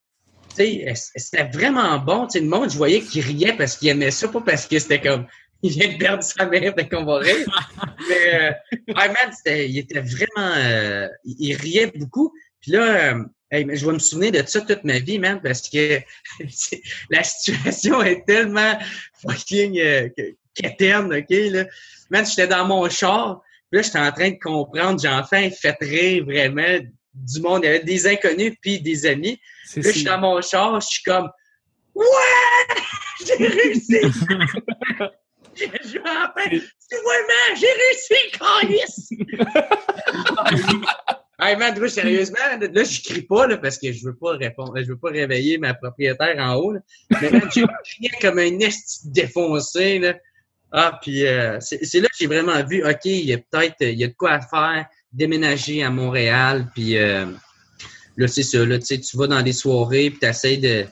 [0.59, 2.27] Euh, c'était vraiment bon.
[2.27, 4.79] Tu sais, le monde, je voyais qu'il riait parce qu'il aimait ça, pas parce que
[4.79, 5.25] c'était comme,
[5.63, 7.47] il vient de perdre sa mère, fait qu'on va rire.
[8.09, 8.51] Mais, euh,
[8.89, 12.33] ouais, man, c'était, il était vraiment, euh, il, riait beaucoup.
[12.59, 15.69] Puis là, euh, hey, je vais me souvenir de ça toute ma vie, man, parce
[15.69, 15.99] que
[17.09, 18.77] la situation est tellement
[19.21, 20.09] fucking euh,
[20.53, 21.65] quétaine, OK, là.
[22.09, 23.41] Man, j'étais dans mon char,
[23.73, 26.79] puis là, j'étais en train de comprendre, j'ai enfin fait rire vraiment
[27.11, 27.61] du monde.
[27.63, 29.41] Il y avait des inconnus puis des amis.
[29.65, 31.27] C'est Là, je suis dans mon char, je suis comme
[31.95, 32.05] Ouais!
[33.25, 33.99] J'ai réussi!
[35.55, 36.49] je vais enfin.
[36.77, 38.83] C'est vraiment, j'ai réussi, Caris!
[41.39, 44.73] hey man, toi, sérieusement, là, je crie pas là, parce que je veux pas répondre,
[44.77, 46.73] je veux pas réveiller ma propriétaire en haut.
[46.73, 46.79] Là.
[47.21, 49.97] Mais man, j'ai crié comme un esti défoncé.
[49.97, 50.13] Là.
[50.75, 53.99] Ah, puis euh, c'est là que j'ai vraiment vu, OK, il y a peut-être il
[53.99, 57.27] y a de quoi faire, déménager à Montréal, puis euh,
[58.17, 60.85] là, c'est ça, là, tu sais, tu vas dans des soirées, puis tu essaies de.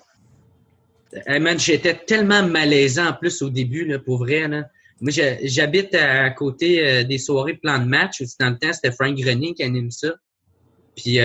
[1.26, 4.48] Hey, man, j'étais tellement malaisant en plus au début, là, pour vrai.
[4.48, 4.70] Là.
[5.02, 5.12] Moi,
[5.44, 8.22] j'habite à, côté euh, des soirées plan de match.
[8.22, 10.14] Aussi, dans le temps, c'était Frank Grenier qui anime ça.
[10.96, 11.18] Puis,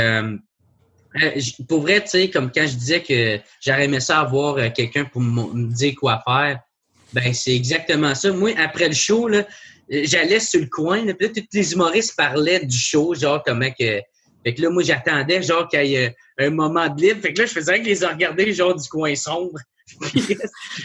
[1.68, 5.20] pour vrai, tu sais, comme quand je disais que j'aurais aimé ça avoir quelqu'un pour
[5.20, 6.60] me dire quoi faire,
[7.12, 8.32] ben c'est exactement ça.
[8.32, 9.46] Moi, après le show, là,
[9.88, 13.70] j'allais sur le coin, là, puis là, tous les humoristes parlaient du show, genre comment
[13.70, 14.00] que.
[14.44, 17.20] Fait que là, moi, j'attendais, genre, qu'il y ait euh, un moment de libre.
[17.20, 19.58] Fait que là, je faisais rien que les regarder, genre, du coin sombre.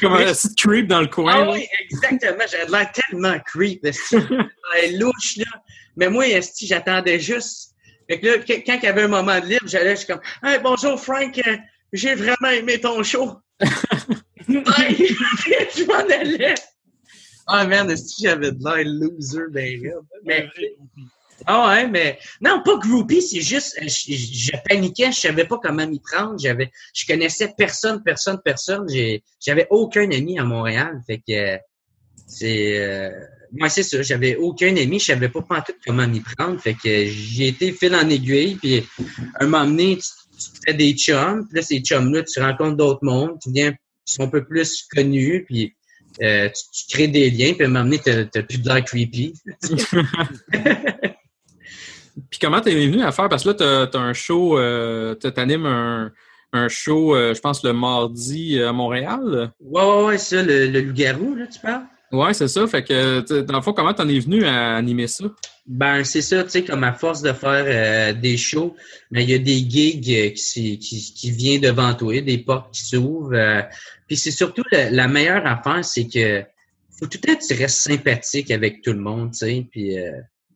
[0.01, 1.33] Comme un petit creep dans le coin.
[1.35, 1.51] ah là.
[1.51, 2.43] oui, exactement.
[2.49, 3.83] J'avais l'air tellement creep,
[4.93, 5.61] louche, là.
[5.95, 6.25] Mais moi,
[6.59, 7.75] j'attendais juste.
[8.09, 10.21] Fait que là, quand il y avait un moment de libre, j'allais, je suis comme,
[10.43, 11.57] hey, bonjour Frank, euh,
[11.93, 13.37] j'ai vraiment aimé ton show.
[14.53, 16.55] Je m'en allais.
[17.47, 19.81] Ah, man, esti, j'avais de l'air loser, ben.
[20.23, 20.47] Mais,
[21.45, 25.87] ah ouais, mais non, pas groupie, c'est juste euh, je, paniquais, je savais pas comment
[25.87, 28.87] m'y prendre, j'avais je connaissais personne, personne, personne,
[29.39, 31.57] j'avais aucun ami à Montréal, fait que euh,
[32.27, 33.09] c'est euh,
[33.53, 37.05] moi c'est ça, j'avais aucun ami, je savais pas pantoute comment m'y prendre, fait que
[37.05, 38.85] j'ai été fil en aiguille puis
[39.39, 40.03] un moment donné tu,
[40.37, 43.73] tu fais des chums, puis là ces chums là tu rencontres d'autres mondes, tu viens
[44.05, 45.75] sont un peu plus connus puis
[46.21, 48.83] euh, tu, tu crées des liens, puis à un moment donné, t'as plus de l'air
[48.83, 49.33] creepy.
[52.29, 53.29] Puis comment t'es venu à faire?
[53.29, 56.11] Parce que là, t'as t'as un show, euh, t'animes un,
[56.53, 59.51] un show, euh, je pense, le mardi euh, à Montréal.
[59.59, 61.85] Ouais, ouais, ouais, ça, le, le loup-garou, là, tu parles?
[62.11, 62.67] Ouais, c'est ça.
[62.67, 65.25] Fait que, dans le fond, comment t'en es venu à animer ça?
[65.65, 68.75] Ben, c'est ça, tu sais, comme à force de faire euh, des shows,
[69.11, 72.73] mais il y a des gigs euh, qui, qui, qui viennent devant toi, des portes
[72.73, 73.33] qui s'ouvrent.
[73.33, 73.61] euh,
[74.07, 76.43] puis c'est surtout la, la meilleure affaire, c'est que
[76.99, 80.11] faut tout le temps tu restes sympathique avec tout le monde, tu sais, puis euh,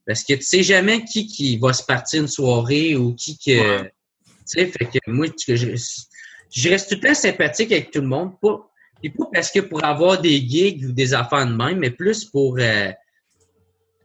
[0.05, 3.51] parce que tu sais jamais qui qui va se partir une soirée ou qui que,
[3.81, 3.83] Ouais.
[3.83, 5.55] tu sais, fait que moi, je,
[6.51, 8.69] je reste tout le temps sympathique avec tout le monde, pas,
[9.01, 12.25] puis pas parce que pour avoir des gigs ou des affaires de même, mais plus
[12.25, 12.91] pour euh,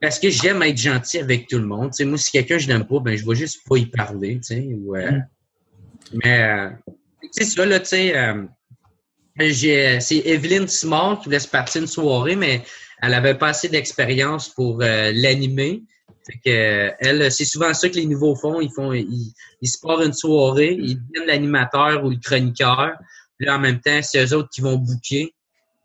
[0.01, 1.93] parce que j'aime être gentil avec tout le monde.
[2.01, 4.69] Moi, si quelqu'un je n'aime pas, ben je vais juste pas y parler, tu sais.
[4.75, 5.11] ou, euh,
[6.25, 6.71] Mais euh,
[7.31, 8.17] c'est ça, là, tu sais.
[8.17, 8.47] euh,
[10.01, 12.63] c'est Evelyne Simard qui voulait se partir une soirée, mais
[13.03, 15.83] elle avait pas assez d'expérience pour l'animer.
[16.45, 18.61] Que elle, c'est souvent ça que les nouveaux font.
[18.61, 22.93] Ils font, ils, ils se partent une soirée, ils deviennent l'animateur ou le chroniqueur.
[23.41, 25.33] Puis là, en même temps, c'est eux autres qui vont booker.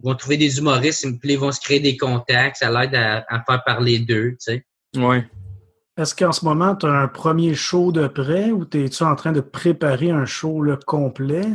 [0.03, 2.57] Ils vont trouver des humoristes, puis ils vont se créer des contacts.
[2.57, 4.65] Ça l'aide à, à faire parler d'eux, tu sais.
[4.97, 5.25] Ouais.
[5.97, 9.31] Est-ce qu'en ce moment, tu as un premier show de prêt ou es-tu en train
[9.31, 11.45] de préparer un show là, complet?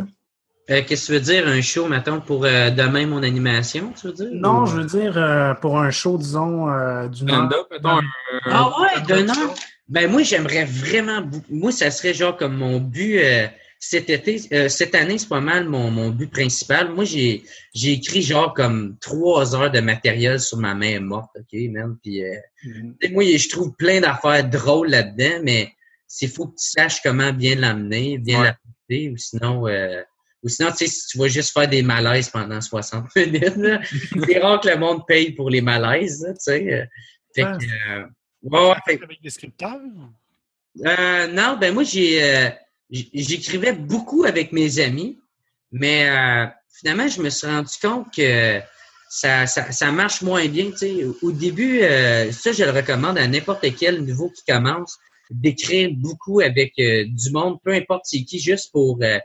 [0.71, 4.07] Euh, Qu'est-ce que tu veux dire, un show, mettons, pour euh, demain, mon animation, tu
[4.07, 4.29] veux dire?
[4.33, 7.51] Non, Ou- je veux dire euh, pour un show, disons, euh, d'une heure.
[7.85, 8.01] Un-
[8.47, 9.55] Ah ouais, un d'un an?
[9.89, 11.21] Ben moi, j'aimerais vraiment.
[11.51, 13.47] Moi, ça serait genre comme mon but euh,
[13.83, 16.93] cet été, euh, cette année, c'est pas mal mon, mon but principal.
[16.93, 17.43] Moi, j'ai
[17.75, 21.97] j'ai écrit genre comme trois heures de matériel sur ma main morte, ok, man.
[22.03, 22.35] Puis euh,
[23.01, 25.73] sais, moi, je trouve plein d'affaires drôles là-dedans, mais
[26.07, 28.47] c'est faut que tu saches comment bien l'amener, bien Ouais.
[28.49, 30.03] l'apporter, ou sinon, euh,
[30.43, 33.55] ou sinon, tu sais, si tu vas juste faire des malaises pendant 60 minutes,
[34.27, 36.73] c'est rare que le monde paye pour les malaises, tu sais.
[36.73, 36.85] euh.
[37.35, 38.07] Fait que, euh,
[38.43, 39.79] ouais, ouais, fait Avec des scripteurs?
[40.85, 42.51] euh, non, ben moi j'ai euh,
[42.91, 45.19] j'écrivais beaucoup avec mes amis,
[45.73, 46.47] mais euh,
[46.79, 48.61] finalement je me suis rendu compte que
[49.09, 50.71] ça, ça, ça marche moins bien.
[50.71, 50.87] tu.
[51.23, 54.97] Au début, euh, ça je le recommande à n'importe quel nouveau qui commence
[55.31, 59.19] d'écrire beaucoup avec euh, du monde, peu importe c'est qui, juste pour euh,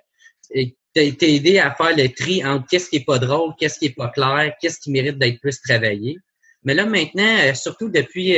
[0.94, 4.10] t'aider à faire le tri entre qu'est-ce qui est pas drôle, qu'est-ce qui est pas
[4.10, 6.18] clair, qu'est-ce qui mérite d'être plus travaillé.
[6.64, 8.36] Mais là maintenant, euh, surtout depuis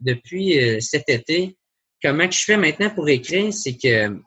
[0.00, 1.56] depuis cet été,
[2.02, 4.18] comment que je fais maintenant pour écrire, c'est que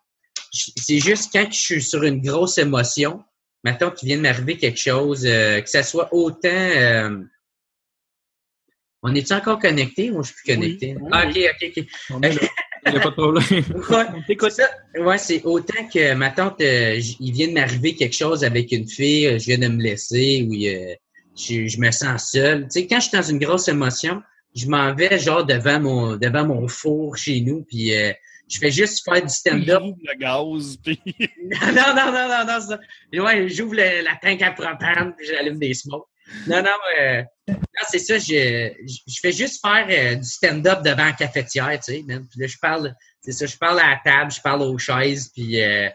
[0.77, 3.23] c'est juste quand je suis sur une grosse émotion,
[3.63, 6.49] maintenant qu'il vient de m'arriver quelque chose, euh, que ça soit autant...
[6.49, 7.19] euh,
[9.03, 10.95] on est-tu encore connecté ou je suis plus connecté?
[10.99, 11.09] Oui.
[11.11, 11.85] Ah, ok, ok, ok.
[12.87, 13.43] Il n'y a pas de problème.
[13.89, 14.69] Ouais, ça.
[14.99, 18.87] Ouais, c'est autant que ma tante, euh, il vient de m'arriver quelque chose avec une
[18.87, 20.93] fille, je viens de me laisser ou euh,
[21.35, 22.63] je, je me sens seul.
[22.63, 24.21] Tu sais, quand je suis dans une grosse émotion,
[24.55, 27.91] je m'en vais genre devant mon devant mon four chez nous, puis
[28.47, 29.81] je fais juste faire du stand-up.
[29.81, 30.99] J'ouvre le gaz, puis
[31.51, 32.79] non, non, non, non, non, ça.
[33.11, 36.07] Et ouais, j'ouvre la tank à propane, puis j'allume des smokes.
[36.47, 40.81] Non, non, euh, non, c'est ça, je, je je fais juste faire euh, du stand-up
[40.83, 42.25] devant la cafetière, tu sais, man.
[42.31, 45.29] Puis là, je parle, c'est ça, je parle à la table, je parle aux chaises,
[45.33, 45.87] puis euh,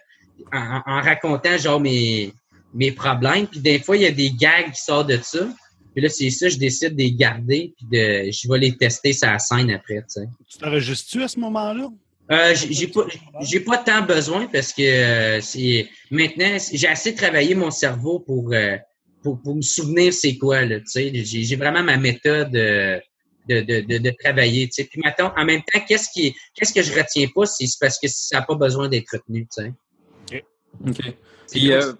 [0.53, 2.33] en, en racontant, genre, mes,
[2.75, 3.47] mes problèmes.
[3.47, 5.49] Puis des fois, il y a des gags qui sortent de ça.
[5.93, 9.13] Puis là, c'est ça, je décide de les garder, puis de, je vais les tester
[9.13, 10.29] sur la scène après, tu sais.
[10.49, 11.89] tu t'enregistres-tu à ce moment-là?
[12.31, 13.07] Euh, j'ai pas,
[13.41, 18.53] j'ai pas tant besoin parce que euh, c'est maintenant j'ai assez travaillé mon cerveau pour
[18.53, 18.77] euh,
[19.23, 23.01] pour, pour me souvenir c'est quoi là, tu sais, j'ai vraiment ma méthode euh,
[23.49, 24.85] de, de, de, de travailler, tu sais.
[24.85, 27.99] Puis maintenant, en même temps, qu'est-ce qui qu'est-ce que je retiens pas, c'est c'est parce
[27.99, 30.45] que ça n'a pas besoin d'être retenu, tu sais.
[30.87, 31.03] OK.
[31.47, 31.93] C'est Puis, euh,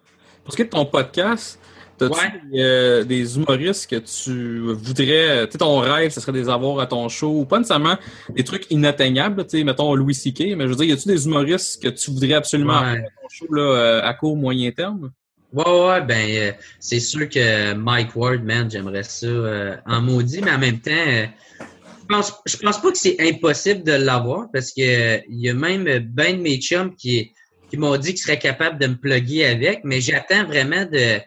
[0.45, 1.59] pour ce qui est de ton podcast,
[2.05, 2.33] as-tu Ouais.
[2.53, 6.81] des, euh, des humoristes que tu voudrais, tu sais, ton rêve, ce serait des avoir
[6.81, 7.97] à ton show, ou pas nécessairement
[8.35, 11.27] des trucs inatteignables, tu sais, mettons Louis C.K., mais je veux dire, y a-tu des
[11.27, 15.11] humoristes que tu voudrais absolument avoir à ton show, là, euh, à court, moyen terme?
[15.53, 20.43] Ouais, ouais, ben euh, c'est sûr que Mike Ward, man, j'aimerais ça euh, en maudit,
[20.43, 21.27] mais en même temps, euh,
[21.61, 25.49] je pense, je pense pas que c'est impossible de l'avoir parce que euh, il y
[25.49, 27.33] a même ben de mes chums qui,
[27.69, 31.19] qui m'ont dit qu'ils seraient capables de me plugger avec, mais j'attends vraiment de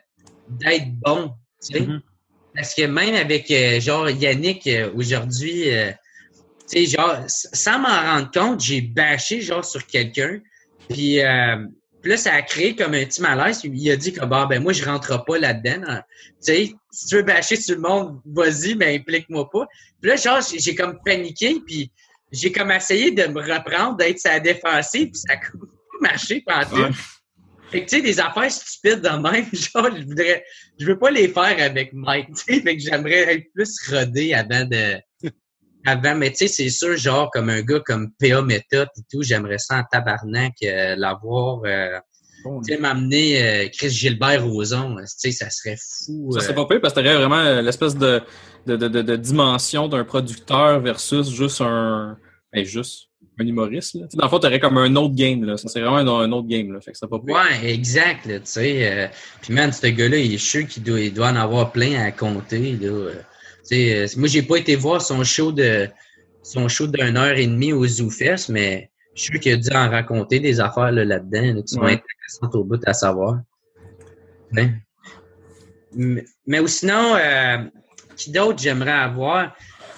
[0.60, 1.34] d'être bon,
[1.66, 1.82] tu sais.
[1.82, 2.02] Mhm.
[2.56, 5.92] Parce que même avec euh, genre Yannick euh, aujourd'hui, euh,
[6.70, 10.40] tu sais, genre, sans m'en rendre compte, j'ai bâché genre sur quelqu'un.
[10.90, 11.66] Puis, euh,
[12.04, 13.62] là, ça a créé comme un petit malaise.
[13.64, 15.82] Il a dit que bah, ben moi, je rentre pas là-dedans.
[15.88, 16.02] hein.
[16.46, 19.66] Tu sais, si tu veux bâcher sur le monde, vas-y, mais implique-moi pas.
[20.02, 21.92] Puis là, genre, j'ai- comme paniqué, puis
[22.32, 25.40] j'ai comme essayé de me reprendre, d'être sa défensive, puis ça a
[26.02, 26.76] marché pendant tout.
[26.84, 26.90] Ouais.
[27.74, 30.46] Fait que, tu sais, des affaires stupides de même, genre, je voudrais,
[30.80, 34.32] je veux pas les faire avec Mike, tu sais, fait que j'aimerais être plus rodé
[34.36, 35.00] avant de,
[35.84, 38.44] avant, mais tu sais, c'est sûr, genre, comme un gars comme P.A.
[38.44, 41.98] Méthode et tout, j'aimerais ça en tabarnak, euh, l'avoir, euh,
[42.46, 46.32] tu sais, m'amener euh, Chris Gilbert Rozon, tu sais, ça serait fou.
[46.34, 48.22] Ça euh, serait pas pire parce que t'aurais vraiment l'espèce de,
[48.68, 52.20] de, de, de, de dimension d'un producteur versus juste un.
[52.54, 53.10] Ben, juste
[53.44, 53.96] un humoriste.
[53.96, 54.06] Là.
[54.14, 55.44] Dans le fond, t'aurais comme un autre game.
[55.44, 55.58] Là.
[55.58, 56.72] Ça serait vraiment un, un autre game.
[56.74, 56.80] Là.
[56.82, 57.36] Fait que ça pas pire.
[57.36, 59.08] Ouais, exact, là, euh,
[59.42, 62.12] puis man, ce gars-là, il est sûr qu'il doit, il doit en avoir plein à
[62.12, 62.88] compter, là.
[63.72, 65.88] euh, moi, j'ai pas été voir son show de
[66.42, 69.70] son show d'une heure et demie au ZooFest, mais je suis sûr qu'il a dû
[69.76, 71.94] en raconter des affaires là, là-dedans, là, qui sont Ouais.
[71.94, 73.40] intéressantes au bout à savoir.
[74.52, 74.72] Ouais.
[75.96, 77.58] Mais, mais ou sinon, euh,
[78.18, 79.56] qui d'autre j'aimerais avoir?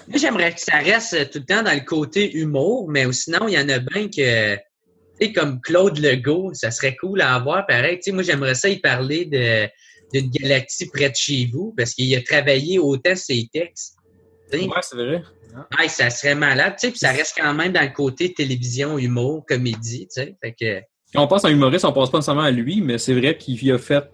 [0.07, 3.53] Moi, j'aimerais que ça reste tout le temps dans le côté humour, mais sinon, il
[3.53, 4.55] y en a bien que
[5.19, 7.97] tu sais, comme Claude Legault, ça serait cool à avoir, pareil.
[7.97, 9.67] Tu sais, moi, j'aimerais ça y parler de
[10.13, 13.95] d'une galaxie près de chez vous, parce qu'il a travaillé autant ses textes.
[14.51, 15.23] Tu sais, Ouais, c'est vrai.
[15.79, 18.97] hey, ça serait malade, tu sais, puis ça reste quand même dans le côté télévision,
[18.99, 20.35] humour, comédie, tu sais.
[20.41, 20.81] Fait que,
[21.13, 23.35] Quand on pense à un humoriste, on pense pas nécessairement à lui, mais c'est vrai
[23.37, 24.05] qu'il a fait.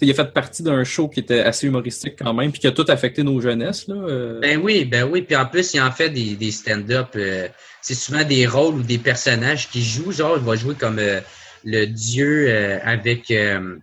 [0.00, 2.72] Il a fait partie d'un show qui était assez humoristique quand même, puis qui a
[2.72, 3.88] tout affecté nos jeunesses.
[3.88, 3.94] Là.
[3.96, 4.40] euh.
[4.40, 5.22] ben oui, ben oui.
[5.22, 7.08] Puis en plus, il en fait des, des stand-up.
[7.16, 7.48] euh,
[7.82, 10.12] c'est souvent des rôles ou des personnages qui jouent.
[10.12, 11.20] Genre, il va jouer comme euh,
[11.64, 13.76] le dieu euh, avec euh,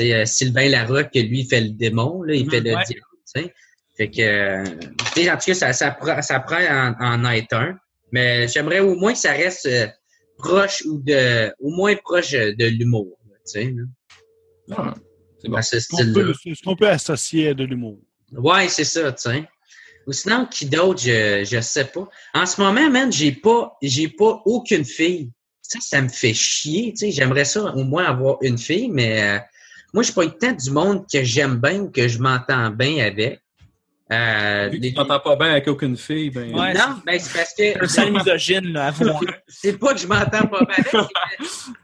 [0.00, 2.82] euh, Sylvain Larocque, que lui, il fait le démon, là, il fait le Ouais.
[2.86, 3.54] diable, tu sais.
[3.96, 6.94] Fait que, euh, en tout cas, ça, ça, prend- ça prend en,
[7.24, 7.78] en être un.
[8.12, 9.86] Mais j'aimerais au moins que ça reste euh,
[10.38, 14.94] proche ou de, au moins proche de l'humour, tu sais, là, Ah,
[15.44, 15.62] bon.
[15.62, 16.24] ce qu'on style-là.
[16.24, 17.98] peut, ce qu'on peut associer à de l'humour.
[18.32, 19.48] Ouais, c'est ça, tu sais.
[20.06, 22.08] Ou sinon, qui d'autre, je, je sais pas.
[22.34, 25.30] En ce moment, man, j'ai pas, j'ai pas aucune fille.
[25.62, 27.10] Ça, ça me fait chier, tu sais.
[27.10, 29.38] J'aimerais ça au moins avoir une fille, mais euh,
[29.92, 32.70] moi, je suis pas le temps du monde que j'aime bien ou que je m'entends
[32.70, 33.40] bien avec.
[34.12, 36.54] Euh, Vu que les- tu t'entends pas bien avec aucune fille, ben.
[36.54, 36.72] Ouais.
[36.74, 39.18] non, ben, c'est parce que Un sale misogyne, là, avouons.
[39.48, 41.10] c'est pas que je m'entends pas bien avec.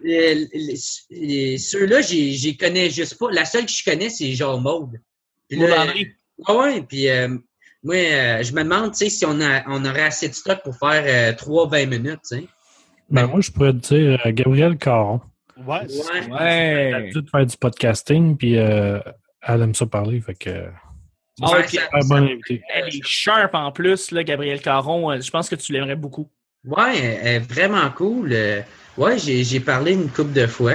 [0.03, 0.79] c'est euh, les-
[1.11, 3.27] les- Ceux-là, j'y connais juste pas.
[3.33, 5.01] La seule que je connais, c'est genre Maude.
[5.49, 6.13] Puis Maud là, Landry.
[6.49, 7.29] Ouais, ouais, puis euh,
[7.83, 10.63] moi, euh, je me demande, tu sais, si on, a, on aurait assez de stock
[10.63, 12.45] pour faire 3-20 minutes, tu sais.
[13.11, 15.21] Ben, moi, je pourrais te dire euh, Gabriel Caron.
[15.67, 16.21] Ouais, c'est- Ouais.
[16.39, 17.13] Elle a Ouais.
[17.31, 19.01] faire du podcasting, puis euh,
[19.43, 20.67] elle aime ça parler, fait que
[21.41, 22.63] Ah Ouais, ça- bon invité.
[22.75, 25.11] Elle est sharp en plus, là, Gabriel Caron.
[25.11, 26.29] Euh, Je pense que tu l'aimerais beaucoup.
[26.67, 28.31] Ouais, elle est vraiment cool.
[28.33, 28.61] Euh,
[28.99, 30.75] Ouais, j'ai parlé une couple de fois.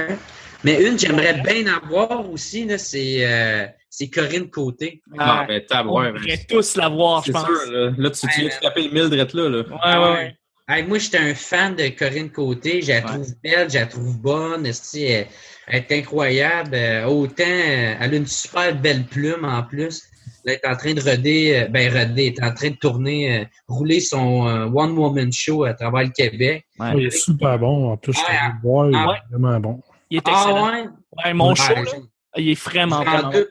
[0.64, 5.02] Mais une, j'aimerais bien avoir aussi, là, c'est euh, c'est Corinne Côté.
[5.16, 7.46] Ah, ben, tab, on devrait tous l'avoir, je C'est pense.
[7.46, 7.92] sûr, là.
[7.96, 9.58] Là, tu, tu viens de taper le Mildred, là, là.
[9.58, 10.36] Ouais, ouais, ouais.
[10.68, 12.82] Hey, moi, j'étais un fan de Corinne Côté.
[12.82, 14.66] Je la trouve belle, je la trouve bonne.
[14.66, 15.26] Elle,
[15.68, 16.76] elle est incroyable.
[17.06, 20.02] Autant, elle a une super belle plume en plus.
[20.44, 23.40] Là, elle est en train de roder, euh, ben roder, est en train de tourner,
[23.40, 26.64] euh, rouler son euh, One Woman Show à travers le Québec.
[26.94, 27.92] Il est super bon.
[27.92, 29.82] En plus, je Ouais, allé le voir, il ah, est vraiment bon.
[30.10, 30.66] Il est excellent.
[30.66, 30.88] Ah ouais?
[31.24, 31.92] Ouais, mon Ouais, show, là,
[32.36, 33.38] il est vraiment, vraiment bon.
[33.38, 33.50] doute,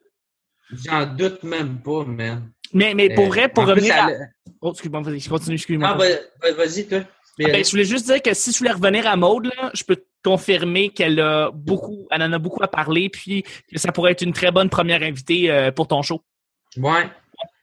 [0.86, 2.52] j'en doute même pas, man.
[2.74, 4.12] Mais, mais pour Euh, vrai, pour en plus, revenir à...
[4.12, 4.30] elle-
[4.60, 5.90] Oh, excuse-moi, vas-y, je continue, excuse-moi.
[5.92, 6.06] Ah, va-
[6.50, 7.00] va- vas-y, toi.
[7.40, 9.84] Ah, ben, je voulais juste dire que si tu voulais revenir à Maude, là, je
[9.84, 13.92] peux te confirmer qu'elle a beaucoup, elle en a beaucoup à parler, puis que ça
[13.92, 16.24] pourrait être une très bonne première invitée euh, pour ton show.
[16.78, 17.10] Ouais.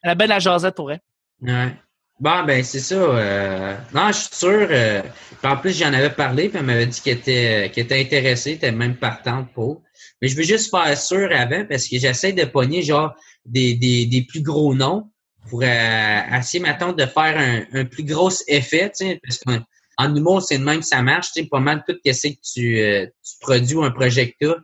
[0.02, 1.00] Elle a belle la jasette pour elle.
[1.40, 1.74] Ouais.
[2.20, 2.94] Bon, ben, c'est ça.
[2.94, 4.66] euh, Non, je suis sûr.
[4.70, 5.02] euh,
[5.42, 8.56] En plus, j'en avais parlé, puis elle m'avait dit qu'elle était, qu'elle était intéressée, elle
[8.56, 9.82] était même partante pour.
[10.22, 14.06] Mais je veux juste faire sûr avant, parce que j'essaie de pogner, genre, des, des,
[14.06, 15.10] des plus gros noms
[15.50, 19.58] pour euh, essayer, maintenant de faire un, un plus gros effet, tu sais, parce qu'en
[19.96, 22.34] en humour, c'est de même que ça marche, tu sais, pas mal tout ce que
[22.42, 24.56] tu, euh, tu produis ou un projet que.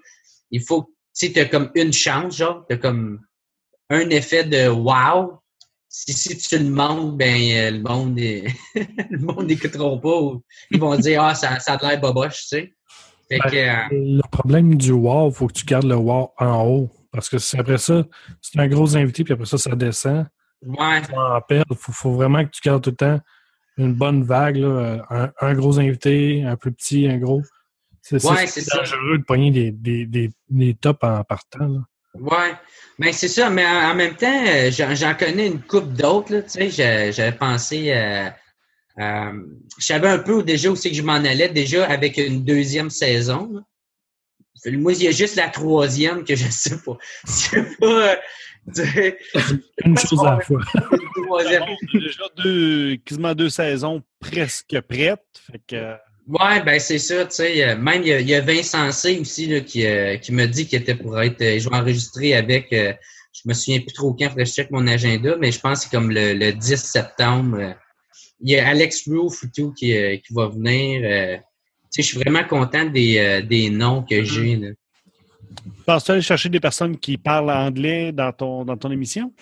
[0.52, 0.84] Il faut,
[1.18, 3.20] tu sais, t'as comme une chance, genre, t'as comme
[3.90, 5.38] un effet de wow.
[5.92, 8.44] Si, si tu le montres, ben euh, le monde est...
[9.10, 10.20] le monde n'écoutera pas.
[10.20, 12.72] ou Ils vont dire Ah, ça, ça a l'air boboche, tu sais.
[13.28, 16.64] Fait que euh, Le problème du wow, il faut que tu gardes le wow en
[16.64, 16.90] haut.
[17.12, 18.04] Parce que c'est après ça,
[18.40, 20.26] c'est un gros invité, puis après ça, ça descend.
[20.64, 21.02] ouais.
[21.50, 23.20] Il faut, faut vraiment que tu gardes tout le temps
[23.76, 24.56] une bonne vague.
[24.56, 25.04] Là.
[25.10, 27.42] Un, un gros invité, un plus petit, un gros.
[28.02, 31.66] C'est Ouais, dangereux de pogner des, des, des, des tops en partant.
[31.66, 31.80] Là.
[32.14, 32.52] Ouais.
[32.98, 36.42] Ben c'est ça, mais en, en même temps, euh, j'en connais une coupe d'autres, là,
[36.42, 36.70] tu sais.
[36.70, 38.28] j'a- J'avais pensé euh,
[38.98, 39.32] euh,
[39.78, 42.90] je savais un peu déjà où c'est que je m'en allais, déjà avec une deuxième
[42.90, 43.50] saison.
[43.52, 43.60] là.
[44.72, 46.98] Moi, il y a juste la troisième que je sais pas.
[47.24, 47.86] Je sais pas.
[47.86, 48.16] euh,
[48.74, 49.18] tu sais,
[49.84, 50.60] Une chose à la fois.
[50.92, 51.64] une troisième.
[51.94, 55.24] déjà deux, quasiment deux saisons presque prêtes.
[55.50, 55.94] Fait que,
[56.30, 57.68] Ouais, ben c'est ça, tu sais.
[57.68, 60.30] euh, Même il y a, il y a Vincent C aussi là, qui, euh, qui
[60.32, 61.40] me dit qu'il était pour être.
[61.42, 62.72] euh, je vais enregistrer avec.
[62.72, 62.92] euh,
[63.32, 65.78] je me souviens plus trop quand, faudrait que je check mon agenda, mais je pense
[65.80, 67.58] que c'est comme le, le 10 septembre.
[67.58, 67.72] euh,
[68.42, 71.02] il y a Alex Roof et tout qui, euh, qui va venir.
[71.04, 71.42] euh, tu
[71.90, 74.54] sais, je suis vraiment content des, euh, des noms que j'ai.
[74.56, 74.68] là.
[75.86, 79.32] penses-tu aller chercher des personnes qui parlent anglais dans ton, dans ton émission?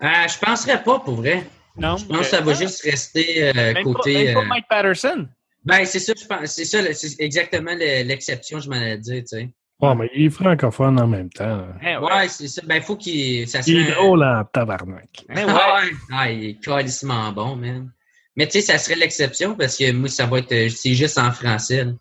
[0.00, 1.44] Ah, je penserais pas pour vrai.
[1.76, 1.96] Non?
[1.96, 4.12] Je pense que ça va juste rester euh, Même, côté.
[4.12, 5.28] pas, même pas Mike Patterson.
[5.64, 6.50] Ben c'est ça, je pense.
[6.50, 9.50] C'est ça, c'est exactement le- l'exception, je m'en allais dire, tu sais.
[9.80, 11.66] Ouais, mais il est francophone en même temps.
[11.82, 11.98] Eh ouais.
[11.98, 12.62] Ouais, c'est ça.
[12.64, 13.46] Ben, faut qu'il.
[13.48, 15.24] Ça Il est serait drôle en tabarnak.
[15.28, 15.44] Eh ouais.
[15.48, 15.90] Ah ouais.
[16.12, 17.90] Ah, il est calissement bon, man.
[18.36, 20.52] Mais tu sais, ça serait l'exception parce que moi, ça va être.
[20.52, 21.84] euh, C'est juste en français.
[21.84, 21.92] là.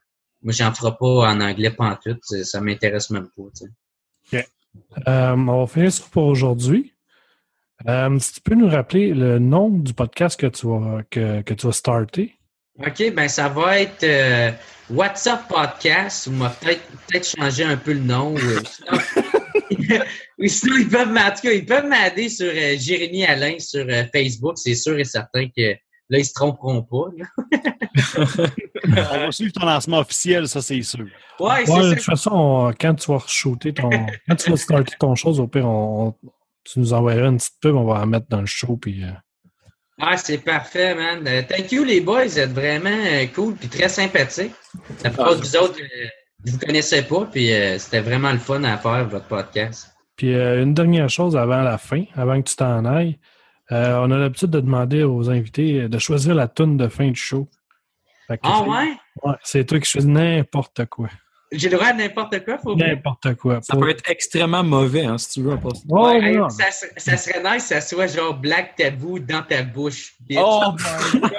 [0.43, 2.20] Moi, j'en ferai pas en anglais pantoute.
[2.22, 3.66] Ça, ça m'intéresse même pas, tu
[4.30, 4.47] sais.
[5.07, 6.93] Euh, on va finir ça pour aujourd'hui.
[7.88, 11.53] Euh, si tu peux nous rappeler le nom du podcast que tu vas, que, que
[11.53, 12.36] tu vas starter?
[12.80, 14.51] OK, ben ça va être euh,
[14.89, 16.28] What's Up Podcast.
[16.32, 18.34] On va peut-être peut-être changer un peu le nom.
[18.34, 18.59] ou, euh,
[20.47, 23.86] sinon, ils peuvent m'a- en tout cas, ils peuvent m'aider sur euh, Jérémy Alain sur
[23.88, 24.53] euh, Facebook.
[24.57, 25.74] C'est sûr et certain que
[26.09, 27.11] là, ils se tromperont pas.
[28.88, 31.05] On va suivre ton lancement officiel, ça c'est sûr.
[31.39, 33.89] Ouais, c'est Ouais, de toute façon, on- quand tu vas shooter ton.
[34.28, 36.30] quand tu vas starter ton chose, au pire, on, on-
[36.65, 38.78] tu nous enverras une petite pub, on va la mettre dans le show.
[38.78, 39.11] Puis, euh,
[40.06, 41.26] Ah, c'est parfait, man.
[41.26, 42.26] Euh, thank you, les boys.
[42.26, 44.51] Vous êtes vraiment euh, cool puis très sympathiques.
[45.01, 46.08] La plupart de vous autres, euh,
[46.43, 49.95] je vous connaissais pas, puis euh, c'était vraiment le fun à faire, votre podcast.
[50.18, 53.18] puis une dernière chose avant la fin, avant que tu t'en ailles.
[53.70, 57.47] On a l'habitude de demander aux invités de choisir la tune de fin du show.
[58.41, 58.93] Ah ouais?
[59.24, 61.08] ouais, c'est toi qui choisis n'importe quoi.
[61.56, 62.76] J'ai le droit à n'importe quoi, faut.
[62.76, 63.60] N'importe quoi.
[63.62, 65.56] Ça peut être extrêmement mauvais, hein, si tu veux.
[65.58, 65.84] passant.
[65.89, 69.43] Oh, Ouais, hey, ça, ser- ça serait nice que ça soit genre Black Tabou dans
[69.43, 70.14] ta bouche.
[70.22, 70.39] bitch.
[70.41, 70.74] Oh
[71.14, 71.32] my god!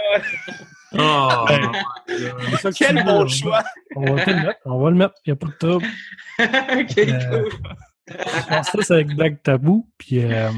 [0.96, 3.64] Oh, Ben, ça tu Quel bon on- choix!
[3.96, 4.60] On va le mettre.
[4.64, 5.14] On va le mettre.
[5.26, 5.86] Il n'y a pas de trouble.
[6.38, 7.52] ok, Euh, cool.
[8.08, 9.88] Je pense que c'est avec Black Tabou.
[9.98, 10.50] Puis, euh,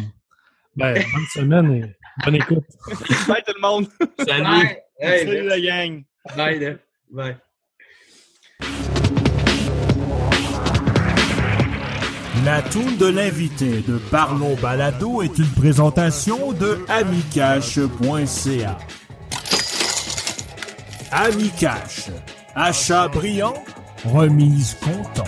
[0.77, 2.65] ben, bonne semaine et bonne écoute.
[3.29, 3.87] Bye tout le monde!
[4.27, 4.43] salut!
[4.43, 4.77] Bye.
[5.01, 6.03] Hey, Salut la gang!
[6.37, 6.73] bye, là.
[7.11, 7.37] Bye.
[12.47, 18.79] La toune de l'invité de Parlons Balado est une présentation de amicache.ca.
[21.11, 22.07] Amicache.
[22.55, 23.55] Achat brillant,
[24.05, 25.25] remise content.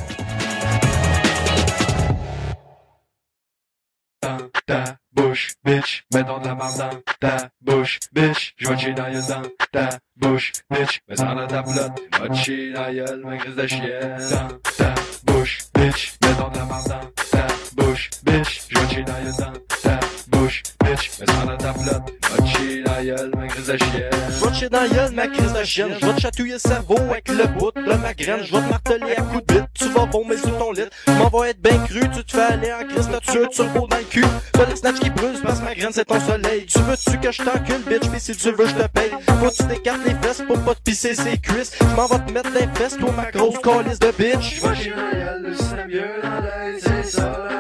[4.22, 6.04] dans ta bouche, bitch.
[6.12, 8.54] De la marde dans ta bouche, bitch.
[8.58, 9.42] Je vais dans la dans
[9.72, 11.00] ta bouche, bitch.
[11.08, 12.00] Mets dans ta flotte.
[12.20, 13.16] Va te chier dans la.
[13.16, 14.97] Dans
[15.32, 16.14] bouche, bitch.
[16.22, 18.66] Mets donc de la marde dans ta bouche, bitch.
[18.68, 21.10] Je vais te chier bouche, bitch.
[21.20, 22.12] Mets ça dans ta flotte.
[22.30, 24.10] Va te chier dans la gueule, ma grise de chienne.
[24.42, 25.90] Te chier dans la gueule, ma crise de chienne.
[26.00, 28.40] Je vais te chatouiller le cerveau avec le bout de ma graine.
[28.44, 29.64] Je vais te marteler à coups de bite.
[29.74, 30.82] Tu vas vomir sur ton lit.
[31.08, 32.00] M'en vais être bien cru.
[32.14, 34.24] Tu te fais aller en crise de tuer turbo dans le cul.
[34.52, 36.66] T'as le snatch qui brûle parce que ma graine c'est ton soleil.
[36.66, 38.10] Tu veux-tu que je t'encule, bitch?
[38.10, 39.10] Pis si tu veux, je te paye.
[39.40, 41.72] Faut que tu t'écartes les fesses pour pas te pisser ses cuisses.
[41.80, 44.60] Je m'en vais te mettre des fesses, toi, ma grosse calice de bitch.
[44.62, 47.57] Vais chier dans la gueule, le système mieux dans l'œil, c'est ça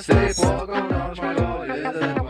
[0.00, 2.28] c'est pas qu'on mange, ma gueule, de.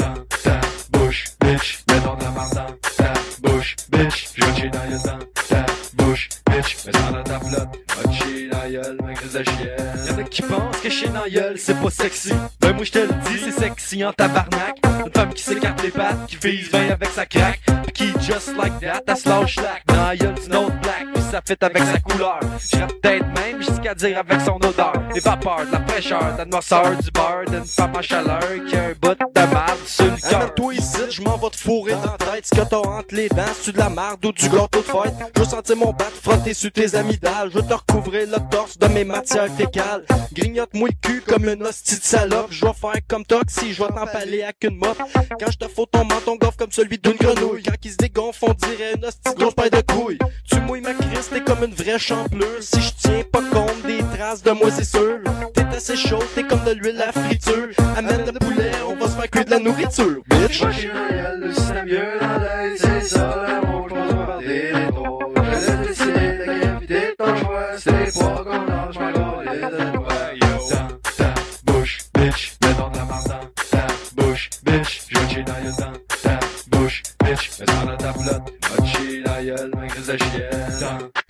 [0.00, 0.60] Dans ta
[0.92, 4.28] bouche, bitch, mets la marde dans ta bouche, bitch.
[4.34, 6.86] Je chier dans dans ta bouche, bitch.
[6.86, 10.06] Mets ça dans ta flotte, va chier dans la gueule, ma chienne.
[10.08, 11.22] Y'en a qui pensent que chier dans
[11.56, 12.32] c'est pas sexy.
[12.60, 14.78] Ben moi je te le dis, c'est sexy en tabarnak.
[15.04, 18.56] Une femme qui s'écarte les pattes, qui vise bien avec sa craque, pis qui just
[18.56, 19.84] like that, elle se lâche slack.
[19.86, 22.40] Dans la autre black, ça fait avec sa couleur.
[22.60, 24.92] J'irais peut-être même jusqu'à dire avec son odeur.
[25.14, 28.84] Les vapeurs, de la fraîcheur, de la du beurre, d'une femme en chaleur qui a
[28.84, 30.72] un bout de marde sur le cœur.
[30.72, 32.46] Ici, je m'en vais te fourrer dans la tête.
[32.46, 35.14] Ce que t'as entre les dents, c'est de la marde ou du gâteau de fête?
[35.34, 37.50] Je veux sentir mon bat frotter sur tes amygdales.
[37.50, 40.04] Je veux te recouvrir le torse de mes matières fécales.
[40.32, 42.48] Grignote-moi le cul comme une hostie de salope.
[42.50, 44.98] Je vais faire comme Toxi, je vais t'empaler avec une mop.
[45.40, 47.62] Quand je te fous ton menton gonfle comme celui d'une grenouille.
[47.62, 50.18] Quand il se dégonfle, on dirait une hostie grosse paille de couilles.
[50.48, 52.46] Tu mouilles ma crise, t'es comme une vraie champlure.
[52.60, 55.18] Si je tiens pas compte des traces de moi, c'est sûr.
[55.54, 57.68] T'es assez chaud, t'es comme de l'huile à friture.
[57.96, 60.62] Amène le poulet, on va se faire cuire de la nourriture, bitch.
[60.62, 65.20] La gueule, le mieux dans l'œil, c'est ça l'amour, je pense parler des gros.
[65.36, 70.46] Je la gravité de ton choix, c'est pas qu'on mange, ma gueule, de toi, yo.
[71.64, 73.28] Bouche, bitch, mets donc de la marde
[73.70, 75.02] ta bouche, bitch.
[75.08, 75.52] Je chier dans
[76.22, 77.50] ta bouche, bitch.
[77.60, 80.41] Mets dans ta flotte, va chier la gueule, ma grise de chienne.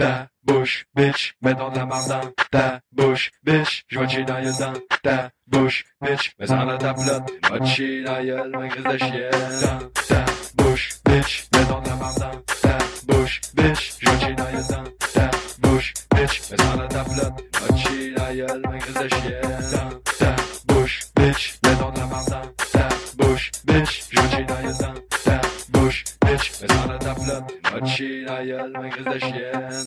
[0.02, 3.84] Dans ta bouche, bitch, mets donc de la marde dans ta bouche, bitch.
[3.86, 6.32] Je vais te chier dans la gueule dans ta bouche, bitch.
[6.40, 9.30] Mets ça dans ta flotte, va te chier dans la gueule, ma grise de chienne.
[9.62, 9.78] Dans
[10.08, 10.24] ta
[10.56, 12.30] bouche, bitch, mets donc de la marde dans
[12.62, 13.94] ta bouche, bitch.
[14.00, 15.30] Je vais te chier dans la gueule dans ta
[15.68, 16.50] bouche, bitch.
[16.50, 19.40] Mets ça dans ta flotte, va te chier dans la gueule, ma grise de chienne.
[19.72, 20.36] Dans ta
[20.66, 22.40] bouche, bitch, mets donc de la marde dans
[22.72, 22.88] ta
[23.18, 24.04] bouche, bitch.
[24.10, 26.60] Je vais te chier dans la gueule dans ta bouche, bitch.
[26.60, 29.72] Mets ça dans ta flotte, va te chier dans la gueule, ma grise de chienne.